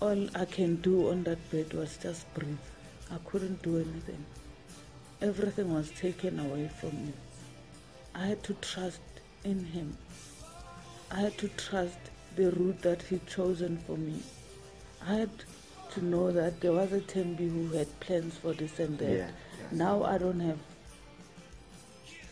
All 0.00 0.28
I 0.34 0.44
can 0.44 0.76
do 0.76 1.10
on 1.10 1.24
that 1.24 1.50
bed 1.50 1.72
was 1.74 1.96
just 1.96 2.32
breathe. 2.34 2.56
I 3.10 3.18
couldn't 3.24 3.62
do 3.62 3.76
anything 3.76 4.24
everything 5.22 5.72
was 5.72 5.90
taken 5.90 6.38
away 6.40 6.70
from 6.80 6.90
me. 7.06 7.12
I 8.14 8.26
had 8.26 8.42
to 8.44 8.54
trust 8.54 9.00
in 9.44 9.64
Him. 9.64 9.96
I 11.10 11.20
had 11.20 11.38
to 11.38 11.48
trust 11.48 11.98
the 12.36 12.50
route 12.52 12.80
that 12.82 13.02
He 13.02 13.20
chosen 13.26 13.78
for 13.78 13.96
me. 13.96 14.22
I 15.06 15.14
had 15.14 15.30
to 15.92 16.04
know 16.04 16.30
that 16.32 16.60
there 16.60 16.72
was 16.72 16.92
a 16.92 17.00
Tembi 17.00 17.50
who 17.50 17.76
had 17.76 18.00
plans 18.00 18.36
for 18.36 18.52
this 18.54 18.78
and 18.78 18.98
that. 18.98 19.10
Yeah, 19.10 19.16
yes. 19.16 19.72
Now 19.72 20.04
I 20.04 20.18
don't 20.18 20.40
have. 20.40 20.58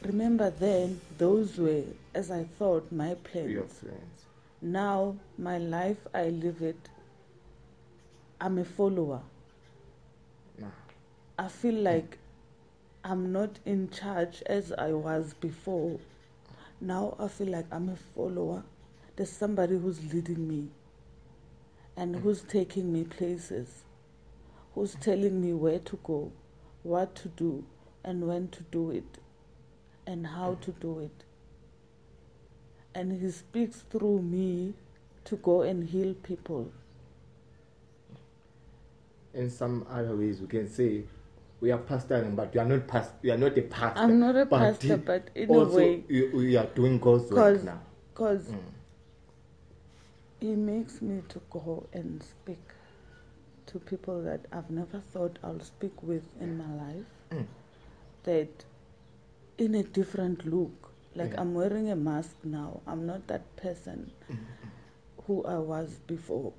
Remember 0.03 0.51
then, 0.51 1.01
those 1.19 1.59
were, 1.59 1.83
as 2.15 2.31
I 2.31 2.45
thought, 2.59 2.91
my 2.93 3.15
plans. 3.15 3.51
Your 3.51 3.65
friends. 3.65 4.25
Now, 4.63 5.17
my 5.37 5.59
life, 5.59 5.99
I 6.15 6.29
live 6.29 6.63
it. 6.63 6.89
I'm 8.41 8.59
a 8.59 8.65
follower. 8.65 9.23
I 11.39 11.49
feel 11.49 11.75
like 11.75 12.19
I'm 13.05 13.33
not 13.33 13.59
in 13.67 13.91
charge 13.91 14.43
as 14.47 14.73
I 14.73 14.93
was 14.93 15.35
before. 15.35 15.99
Now 16.81 17.17
I 17.19 17.29
feel 17.29 17.49
like 17.49 17.67
I'm 17.73 17.89
a 17.89 17.97
follower. 18.15 18.65
There's 19.17 19.31
somebody 19.33 19.79
who's 19.79 20.13
leading 20.13 20.49
me 20.49 20.69
and 21.97 22.17
who's 22.17 22.43
taking 22.43 22.93
me 22.93 23.05
places. 23.05 23.85
who's 24.75 24.95
telling 24.97 25.41
me 25.41 25.53
where 25.53 25.81
to 25.81 25.99
go, 26.05 26.31
what 26.85 27.15
to 27.17 27.29
do, 27.29 27.65
and 28.05 28.27
when 28.29 28.49
to 28.49 28.63
do 28.71 28.91
it, 28.93 29.19
and 30.07 30.27
how 30.27 30.57
to 30.61 30.71
do 30.73 31.01
it. 31.01 31.25
And 32.95 33.21
he 33.21 33.31
speaks 33.31 33.85
through 33.91 34.23
me 34.23 34.75
to 35.25 35.37
go 35.37 35.63
and 35.63 35.89
heal 35.89 36.15
people. 36.15 36.71
In 39.35 39.51
some 39.51 39.87
other 39.91 40.17
ways, 40.17 40.41
we 40.41 40.47
can 40.47 40.69
say 40.69 41.03
we 41.61 41.71
are 41.71 41.79
pastoring, 41.79 42.35
but 42.37 42.53
we 42.55 42.61
are 42.61 42.65
not 42.65 42.87
past. 42.87 43.13
We 43.23 43.31
are 43.31 43.37
not 43.37 43.57
a 43.59 43.63
pastor. 43.63 44.01
I'm 44.01 44.19
not 44.19 44.37
a 44.37 44.47
but 44.47 44.59
pastor, 44.59 44.97
but 44.97 45.29
in 45.35 45.51
a 45.55 45.65
way- 45.65 46.05
you, 46.09 46.31
we 46.35 46.57
are 46.57 46.67
doing 46.67 46.99
God's 46.99 47.25
work 47.25 47.31
Because 47.31 47.65
now. 47.65 47.81
cause 48.15 48.47
Mm. 48.49 48.59
he 50.41 50.55
makes 50.55 51.03
me 51.03 51.23
to 51.29 51.41
go 51.51 51.87
and 51.93 52.23
speak 52.23 52.59
to 53.67 53.79
people 53.81 54.23
that 54.23 54.47
I've 54.53 54.71
never 54.71 55.01
thought 55.13 55.39
I'll 55.43 55.61
speak 55.61 56.03
with 56.03 56.25
in 56.41 56.57
my 56.57 56.73
life. 56.87 57.07
Mm. 57.31 57.47
That 58.25 58.65
in 59.59 59.75
a 59.75 59.83
different 59.83 60.47
look. 60.47 60.93
Like 61.15 61.33
Yeah. 61.33 61.41
I'm 61.41 61.55
wearing 61.55 61.91
a 61.91 61.97
mask 61.97 62.37
now. 62.45 62.81
I'm 62.87 63.05
not 63.07 63.27
that 63.27 63.57
person 63.57 64.13
who 65.27 65.43
I 65.45 65.59
was 65.59 65.99
before. 66.07 66.53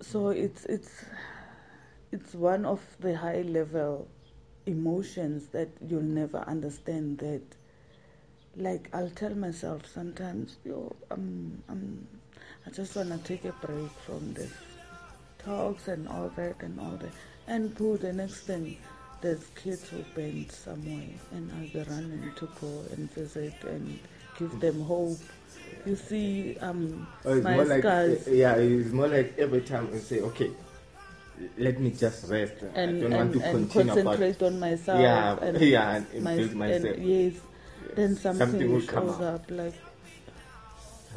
So 0.00 0.28
it's 0.28 0.64
it's 0.66 1.04
it's 2.12 2.34
one 2.34 2.64
of 2.64 2.80
the 3.00 3.16
high 3.16 3.42
level 3.42 4.08
emotions 4.66 5.48
that 5.48 5.68
you'll 5.86 6.02
never 6.02 6.38
understand 6.38 7.18
that 7.18 7.42
like 8.58 8.88
I'll 8.92 9.10
tell 9.10 9.34
myself 9.34 9.82
sometimes, 9.86 10.56
yo, 10.64 10.94
I'm, 11.10 11.62
I'm, 11.68 12.06
I 12.66 12.70
just 12.70 12.96
want 12.96 13.10
to 13.10 13.18
take 13.18 13.44
a 13.44 13.52
break 13.64 13.90
from 14.04 14.34
this 14.34 14.52
talks 15.38 15.88
and 15.88 16.08
all 16.08 16.30
that 16.36 16.56
and 16.60 16.78
all 16.80 16.96
that. 16.96 17.12
And 17.46 17.74
boo, 17.76 17.96
the 17.96 18.12
next 18.12 18.40
thing, 18.42 18.76
there's 19.20 19.46
kids 19.62 19.88
who 19.88 20.04
bend 20.14 20.50
somewhere, 20.50 21.08
and 21.32 21.50
I'll 21.52 21.68
be 21.68 21.90
running 21.90 22.32
to 22.36 22.48
go 22.60 22.84
and 22.92 23.10
visit 23.12 23.54
and 23.64 23.98
give 24.38 24.58
them 24.60 24.82
hope. 24.82 25.18
You 25.86 25.96
see, 25.96 26.56
um, 26.60 27.06
Oh, 27.24 27.40
my 27.40 27.54
more 27.54 27.64
like 27.64 27.80
scars. 27.82 28.28
yeah, 28.28 28.54
it's 28.56 28.92
more 28.92 29.08
like 29.08 29.34
every 29.38 29.62
time 29.62 29.88
I 29.94 29.98
say, 29.98 30.20
okay, 30.20 30.50
let 31.56 31.78
me 31.80 31.90
just 31.92 32.28
rest. 32.30 32.54
I 32.74 32.86
don't 32.86 33.10
want 33.10 33.32
to 33.32 33.40
and 33.40 33.70
continue 33.70 33.92
about 33.92 34.04
concentrate 34.18 34.42
on 34.46 34.60
myself 34.60 35.00
Yeah, 35.00 35.38
and 35.40 35.60
yeah, 35.76 35.96
and- 35.96 36.06
and 36.14 36.24
my, 36.24 36.36
myself. 36.36 36.96
And 36.96 37.06
yes, 37.06 37.32
then 37.94 38.16
something, 38.16 38.46
Something 38.50 38.72
will 38.72 38.82
come 38.86 39.08
up 39.08 39.44
like 39.50 39.74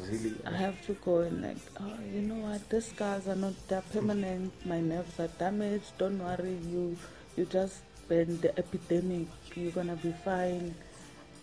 really. 0.10 0.34
I 0.46 0.52
have 0.52 0.82
to 0.86 0.94
go 0.94 1.20
and 1.22 1.42
like, 1.42 1.58
oh, 1.80 1.98
you 2.14 2.22
know 2.22 2.36
what? 2.48 2.70
These 2.70 2.88
scars 2.88 3.28
are 3.28 3.36
not 3.36 3.54
they're 3.68 3.84
permanent. 3.94 4.54
My 4.66 4.80
nerves 4.80 5.20
are 5.20 5.28
damaged. 5.40 5.98
Don't 5.98 6.20
worry, 6.20 6.58
you 6.70 6.98
you 7.36 7.46
just 7.46 7.82
been 8.08 8.40
the 8.42 8.58
epidermis. 8.58 9.28
You're 9.56 9.72
gonna 9.72 9.96
be 9.96 10.14
fine. 10.24 10.76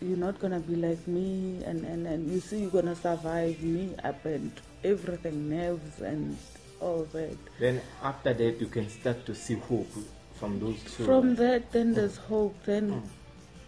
You're 0.01 0.17
not 0.17 0.39
gonna 0.39 0.61
be 0.61 0.77
like 0.77 1.07
me, 1.09 1.63
and 1.65 1.85
and 1.85 2.07
and 2.07 2.31
you 2.31 2.41
see, 2.41 2.61
you're 2.61 2.71
gonna 2.71 2.95
survive. 2.95 3.61
Me, 3.63 3.95
I 4.05 4.13
bent 4.13 4.61
everything, 4.85 5.51
nerves 5.51 6.01
and 6.01 6.37
all 6.81 7.07
that. 7.13 7.37
Then 7.59 7.81
after 8.03 8.33
that, 8.33 8.61
you 8.61 8.67
can 8.67 8.89
start 8.89 9.27
to 9.27 9.35
see 9.35 9.55
hope 9.55 9.91
from 10.35 10.61
those 10.61 10.81
two. 10.85 11.05
From 11.05 11.35
that, 11.37 11.73
then 11.73 11.95
there's 11.95 12.17
hope. 12.17 12.55
Then 12.65 12.93
mm. 12.93 13.03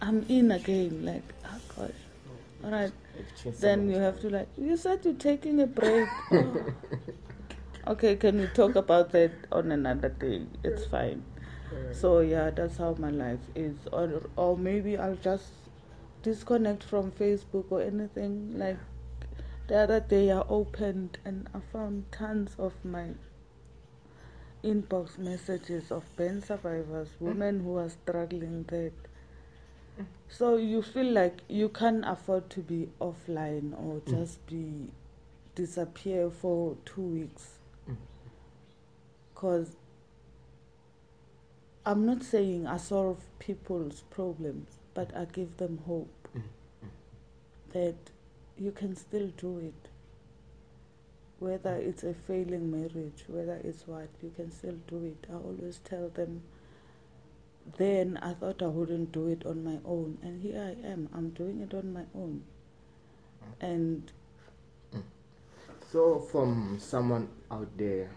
I'm 0.01 0.25
in 0.29 0.51
again. 0.51 1.05
Like, 1.05 1.33
oh 1.45 1.59
gosh, 1.75 2.01
all 2.63 2.71
right. 2.71 2.91
Then 3.59 3.89
you 3.89 3.97
have 3.97 4.21
to 4.21 4.29
like, 4.29 4.47
you 4.57 4.77
said 4.77 5.03
you're 5.03 5.13
taking 5.15 5.61
a 5.61 5.67
break. 5.67 6.07
Oh. 7.83 7.93
Okay, 7.93 8.15
can 8.15 8.39
we 8.39 8.45
talk 8.47 8.75
about 8.75 9.11
that 9.11 9.31
on 9.51 9.71
another 9.71 10.09
day? 10.09 10.43
It's 10.63 10.85
fine. 10.85 11.23
So 11.93 12.19
yeah, 12.19 12.51
that's 12.51 12.77
how 12.77 12.95
my 12.99 13.09
life 13.09 13.39
is. 13.55 13.75
Or 13.91 14.21
or 14.35 14.55
maybe 14.55 14.97
I'll 14.97 15.15
just 15.15 15.49
disconnect 16.21 16.83
from 16.83 17.11
Facebook 17.11 17.65
or 17.69 17.81
anything. 17.81 18.57
Like 18.57 18.77
the 19.67 19.77
other 19.77 19.99
day, 19.99 20.31
I 20.31 20.41
opened 20.49 21.17
and 21.25 21.49
I 21.53 21.59
found 21.71 22.11
tons 22.11 22.55
of 22.57 22.73
my 22.83 23.09
inbox 24.63 25.17
messages 25.17 25.91
of 25.91 26.03
pain 26.17 26.41
survivors, 26.41 27.09
mm. 27.09 27.27
women 27.27 27.61
who 27.61 27.77
are 27.77 27.89
struggling 27.89 28.63
that. 28.69 28.93
Mm. 29.99 30.05
So 30.29 30.57
you 30.57 30.81
feel 30.81 31.11
like 31.11 31.39
you 31.47 31.69
can't 31.69 32.03
afford 32.05 32.49
to 32.51 32.59
be 32.59 32.89
offline 32.99 33.73
or 33.73 34.01
mm. 34.01 34.07
just 34.09 34.45
be 34.47 34.89
disappear 35.55 36.29
for 36.29 36.77
two 36.85 37.01
weeks. 37.01 37.57
Cause 39.35 39.75
I'm 41.83 42.05
not 42.05 42.21
saying 42.21 42.67
I 42.67 42.77
solve 42.77 43.17
people's 43.39 44.03
problems, 44.11 44.69
but 44.93 45.15
I 45.15 45.25
give 45.25 45.57
them 45.57 45.79
hope 45.85 46.27
that 47.73 47.95
you 48.57 48.71
can 48.71 48.95
still 48.95 49.27
do 49.37 49.59
it. 49.59 49.89
Whether 51.39 51.75
it's 51.75 52.03
a 52.03 52.13
failing 52.13 52.69
marriage, 52.71 53.23
whether 53.27 53.59
it's 53.63 53.87
what, 53.87 54.09
you 54.21 54.31
can 54.35 54.51
still 54.51 54.77
do 54.87 55.05
it. 55.05 55.27
I 55.31 55.35
always 55.35 55.79
tell 55.83 56.09
them 56.09 56.43
then 57.77 58.17
I 58.21 58.33
thought 58.33 58.61
I 58.61 58.67
wouldn't 58.67 59.11
do 59.11 59.27
it 59.27 59.45
on 59.45 59.63
my 59.63 59.77
own, 59.85 60.17
and 60.23 60.41
here 60.41 60.59
I 60.61 60.87
am. 60.87 61.09
I'm 61.13 61.29
doing 61.29 61.61
it 61.61 61.73
on 61.73 61.93
my 61.93 62.03
own. 62.15 62.43
And 63.61 64.11
So, 65.91 66.19
from 66.19 66.79
someone 66.79 67.29
out 67.51 67.67
there 67.77 68.11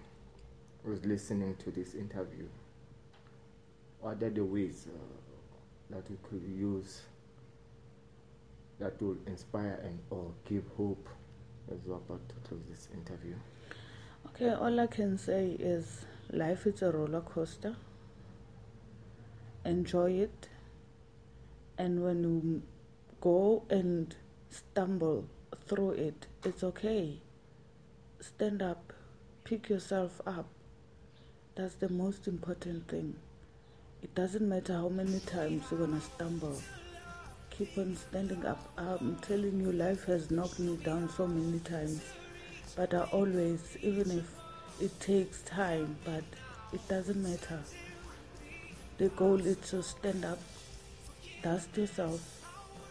who's 0.84 1.04
listening 1.04 1.56
to 1.56 1.70
this 1.70 1.94
interview, 1.94 2.46
what 4.00 4.22
are 4.22 4.30
the 4.30 4.44
ways 4.44 4.86
uh, 4.88 5.23
that 5.90 6.08
we 6.10 6.16
could 6.28 6.42
use 6.42 7.02
that 8.78 9.00
will 9.00 9.16
inspire 9.26 9.80
and 9.84 9.98
or 10.10 10.32
give 10.48 10.64
hope 10.76 11.08
as 11.72 11.78
we're 11.86 11.94
about 11.94 12.20
to 12.28 12.34
close 12.48 12.62
this 12.68 12.88
interview? 12.92 13.34
okay, 14.34 14.50
all 14.50 14.80
I 14.80 14.86
can 14.86 15.16
say 15.16 15.56
is 15.58 16.04
life 16.30 16.66
is 16.66 16.82
a 16.82 16.90
roller 16.90 17.20
coaster. 17.20 17.76
Enjoy 19.64 20.10
it, 20.10 20.48
and 21.78 22.02
when 22.02 22.22
you 22.22 22.62
go 23.20 23.62
and 23.70 24.14
stumble 24.50 25.26
through 25.66 25.92
it, 25.92 26.26
it's 26.44 26.62
okay. 26.64 27.20
Stand 28.20 28.60
up, 28.60 28.92
pick 29.44 29.68
yourself 29.68 30.20
up. 30.26 30.46
That's 31.54 31.76
the 31.76 31.88
most 31.88 32.26
important 32.26 32.88
thing. 32.88 33.14
It 34.04 34.14
doesn't 34.14 34.46
matter 34.46 34.74
how 34.74 34.90
many 34.90 35.18
times 35.20 35.64
you're 35.70 35.80
gonna 35.80 35.98
stumble. 35.98 36.60
Keep 37.48 37.78
on 37.78 37.96
standing 37.96 38.44
up. 38.44 38.60
I'm 38.76 39.16
telling 39.22 39.58
you, 39.58 39.72
life 39.72 40.04
has 40.04 40.30
knocked 40.30 40.58
me 40.58 40.76
down 40.76 41.08
so 41.08 41.26
many 41.26 41.58
times. 41.60 42.02
But 42.76 42.92
I 42.92 43.04
always, 43.04 43.78
even 43.80 44.10
if 44.10 44.30
it 44.78 45.00
takes 45.00 45.40
time, 45.44 45.96
but 46.04 46.22
it 46.74 46.86
doesn't 46.86 47.22
matter. 47.22 47.58
The 48.98 49.08
goal 49.08 49.40
is 49.40 49.56
to 49.70 49.82
stand 49.82 50.26
up, 50.26 50.38
dust 51.42 51.74
yourself, 51.74 52.20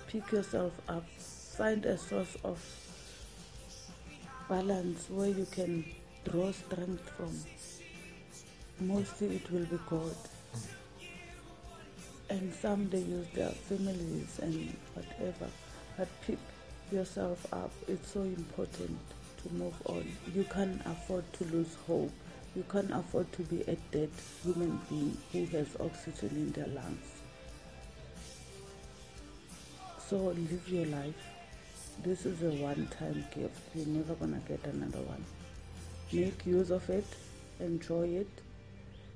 pick 0.08 0.32
yourself 0.32 0.74
up, 0.90 1.06
find 1.20 1.86
a 1.86 1.96
source 1.96 2.36
of 2.44 2.60
balance 4.50 5.12
where 5.12 5.30
you 5.30 5.46
can 5.52 5.86
draw 6.26 6.52
strength 6.52 7.08
from. 7.12 7.38
Mostly 8.80 9.36
it 9.36 9.52
will 9.52 9.66
be 9.66 9.78
God. 9.88 10.16
And 12.34 12.52
some 12.52 12.90
they 12.90 12.98
use 12.98 13.28
their 13.36 13.52
families 13.52 14.40
and 14.42 14.76
whatever. 14.96 15.52
But 15.96 16.08
pick 16.26 16.40
yourself 16.92 17.46
up. 17.54 17.70
It's 17.88 18.12
so 18.12 18.22
important 18.22 18.98
to 19.44 19.54
move 19.54 19.76
on. 19.86 20.04
You 20.34 20.44
can't 20.46 20.82
afford 20.88 21.32
to 21.34 21.44
lose 21.44 21.78
hope. 21.86 22.12
You 22.56 22.66
can't 22.72 22.90
afford 22.90 23.32
to 23.34 23.44
be 23.44 23.62
a 23.62 23.76
dead 23.92 24.10
human 24.42 24.82
being 24.90 25.16
who 25.32 25.46
has 25.56 25.68
oxygen 25.80 26.30
in 26.30 26.52
their 26.54 26.66
lungs. 26.70 27.22
So 30.10 30.18
live 30.18 30.68
your 30.68 30.88
life. 30.88 31.30
This 32.04 32.26
is 32.26 32.42
a 32.42 32.50
one 32.64 32.88
time 32.98 33.24
gift. 33.36 33.62
You're 33.76 33.86
never 33.86 34.16
gonna 34.16 34.42
get 34.48 34.66
another 34.66 35.02
one. 35.02 35.24
Make 36.12 36.48
use 36.48 36.72
of 36.72 36.90
it, 36.90 37.06
enjoy 37.60 38.08
it. 38.08 38.42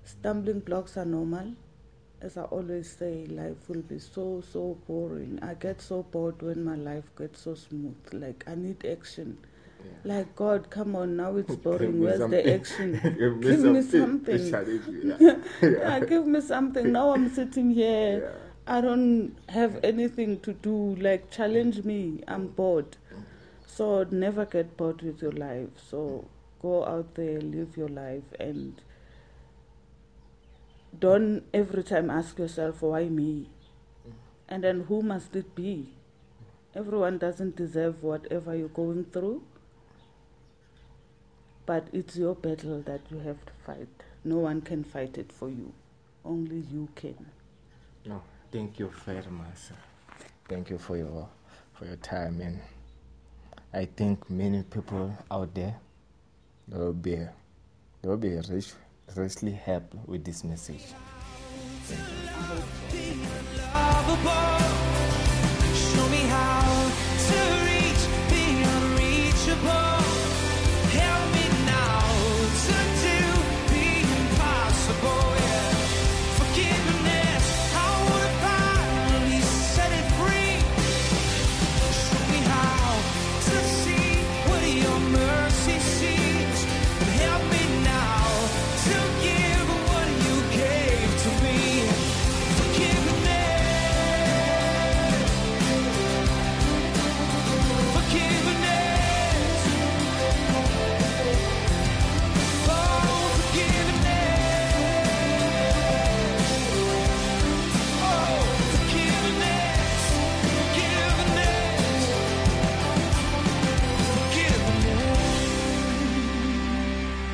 Stumbling 0.06 0.60
blocks 0.60 0.98
are 0.98 1.06
normal. 1.06 1.56
As 2.20 2.36
I 2.36 2.44
always 2.44 2.90
say, 2.90 3.26
life 3.28 3.70
will 3.70 3.84
be 3.84 4.00
so, 4.00 4.42
so 4.52 4.78
boring. 4.88 5.38
I 5.42 5.54
get 5.54 5.82
so 5.82 6.02
bored 6.04 6.42
when 6.42 6.64
my 6.64 6.76
life 6.76 7.06
gets 7.16 7.42
so 7.42 7.54
smooth. 7.54 7.96
Like, 8.12 8.44
I 8.48 8.56
need 8.56 8.84
action. 8.86 9.38
Like, 10.04 10.36
God, 10.36 10.70
come 10.72 10.96
on, 10.96 11.16
now 11.16 11.36
it's 11.36 11.56
boring. 11.66 12.02
Where's 12.02 12.20
something. 12.20 12.44
the 12.44 12.54
action? 12.56 12.92
Give 13.20 13.38
me 13.38 13.42
Give 13.42 13.60
me 13.60 13.82
something 13.84 14.52
something. 14.52 15.16
yeah. 15.22 15.36
yeah, 15.62 16.00
give 16.00 16.26
me 16.26 16.42
something. 16.42 16.92
Now 16.92 17.14
I'm 17.14 17.30
sitting 17.34 17.70
here. 17.72 18.22
Yeah. 18.24 18.76
I 18.76 18.82
don't 18.82 19.36
have 19.50 19.80
anything 19.84 20.40
to 20.42 20.54
do. 20.54 20.96
Like, 20.96 21.30
challenge 21.30 21.84
me. 21.84 22.24
I'm 22.28 22.48
bored. 22.48 22.98
So, 23.68 24.06
never 24.10 24.46
get 24.46 24.76
bored 24.76 25.04
with 25.04 25.22
your 25.22 25.34
life. 25.34 25.70
So, 25.90 26.26
go 26.62 26.84
out 26.84 27.14
there, 27.14 27.40
live 27.40 27.78
your 27.78 27.90
life, 27.90 28.24
and 28.40 28.82
don't 31.00 31.44
every 31.54 31.84
time 31.84 32.10
ask 32.10 32.38
yourself, 32.40 32.82
why 32.82 33.06
me? 33.06 33.50
And 34.50 34.64
then 34.64 34.82
who 34.82 35.02
must 35.02 35.36
it 35.36 35.56
be? 35.56 35.94
Everyone 36.76 37.18
doesn't 37.18 37.56
deserve 37.56 38.04
whatever 38.04 38.56
you're 38.56 38.70
going 38.70 39.06
through, 39.06 39.42
but 41.66 41.88
it's 41.92 42.16
your 42.16 42.36
battle 42.36 42.82
that 42.82 43.02
you 43.10 43.20
have 43.20 43.46
to 43.46 43.54
fight. 43.66 43.88
No 44.24 44.38
one 44.38 44.62
can 44.62 44.84
fight 44.84 45.18
it 45.18 45.32
for 45.32 45.50
you, 45.50 45.74
only 46.24 46.64
you 46.72 46.88
can. 46.96 47.26
No, 48.06 48.22
thank 48.52 48.80
you 48.80 48.92
very 49.06 49.32
much. 49.32 49.72
Thank 50.48 50.70
you 50.70 50.78
for 50.78 50.98
your 50.98 51.28
for 51.74 51.86
your 51.86 51.98
time 51.98 52.42
and 52.42 52.60
I 53.74 53.86
think 53.86 54.30
many 54.30 54.64
people 54.64 55.16
out 55.30 55.54
there 55.54 55.76
will 56.70 56.94
be 56.94 57.20
will 58.02 58.18
be 58.18 58.30
rich, 58.50 58.72
richly 59.16 59.52
help 59.52 59.94
with 60.06 60.24
this 60.24 60.44
message. 60.44 60.84
lovable. 63.74 64.58
Show 65.74 66.08
me 66.10 66.22
how 66.28 66.77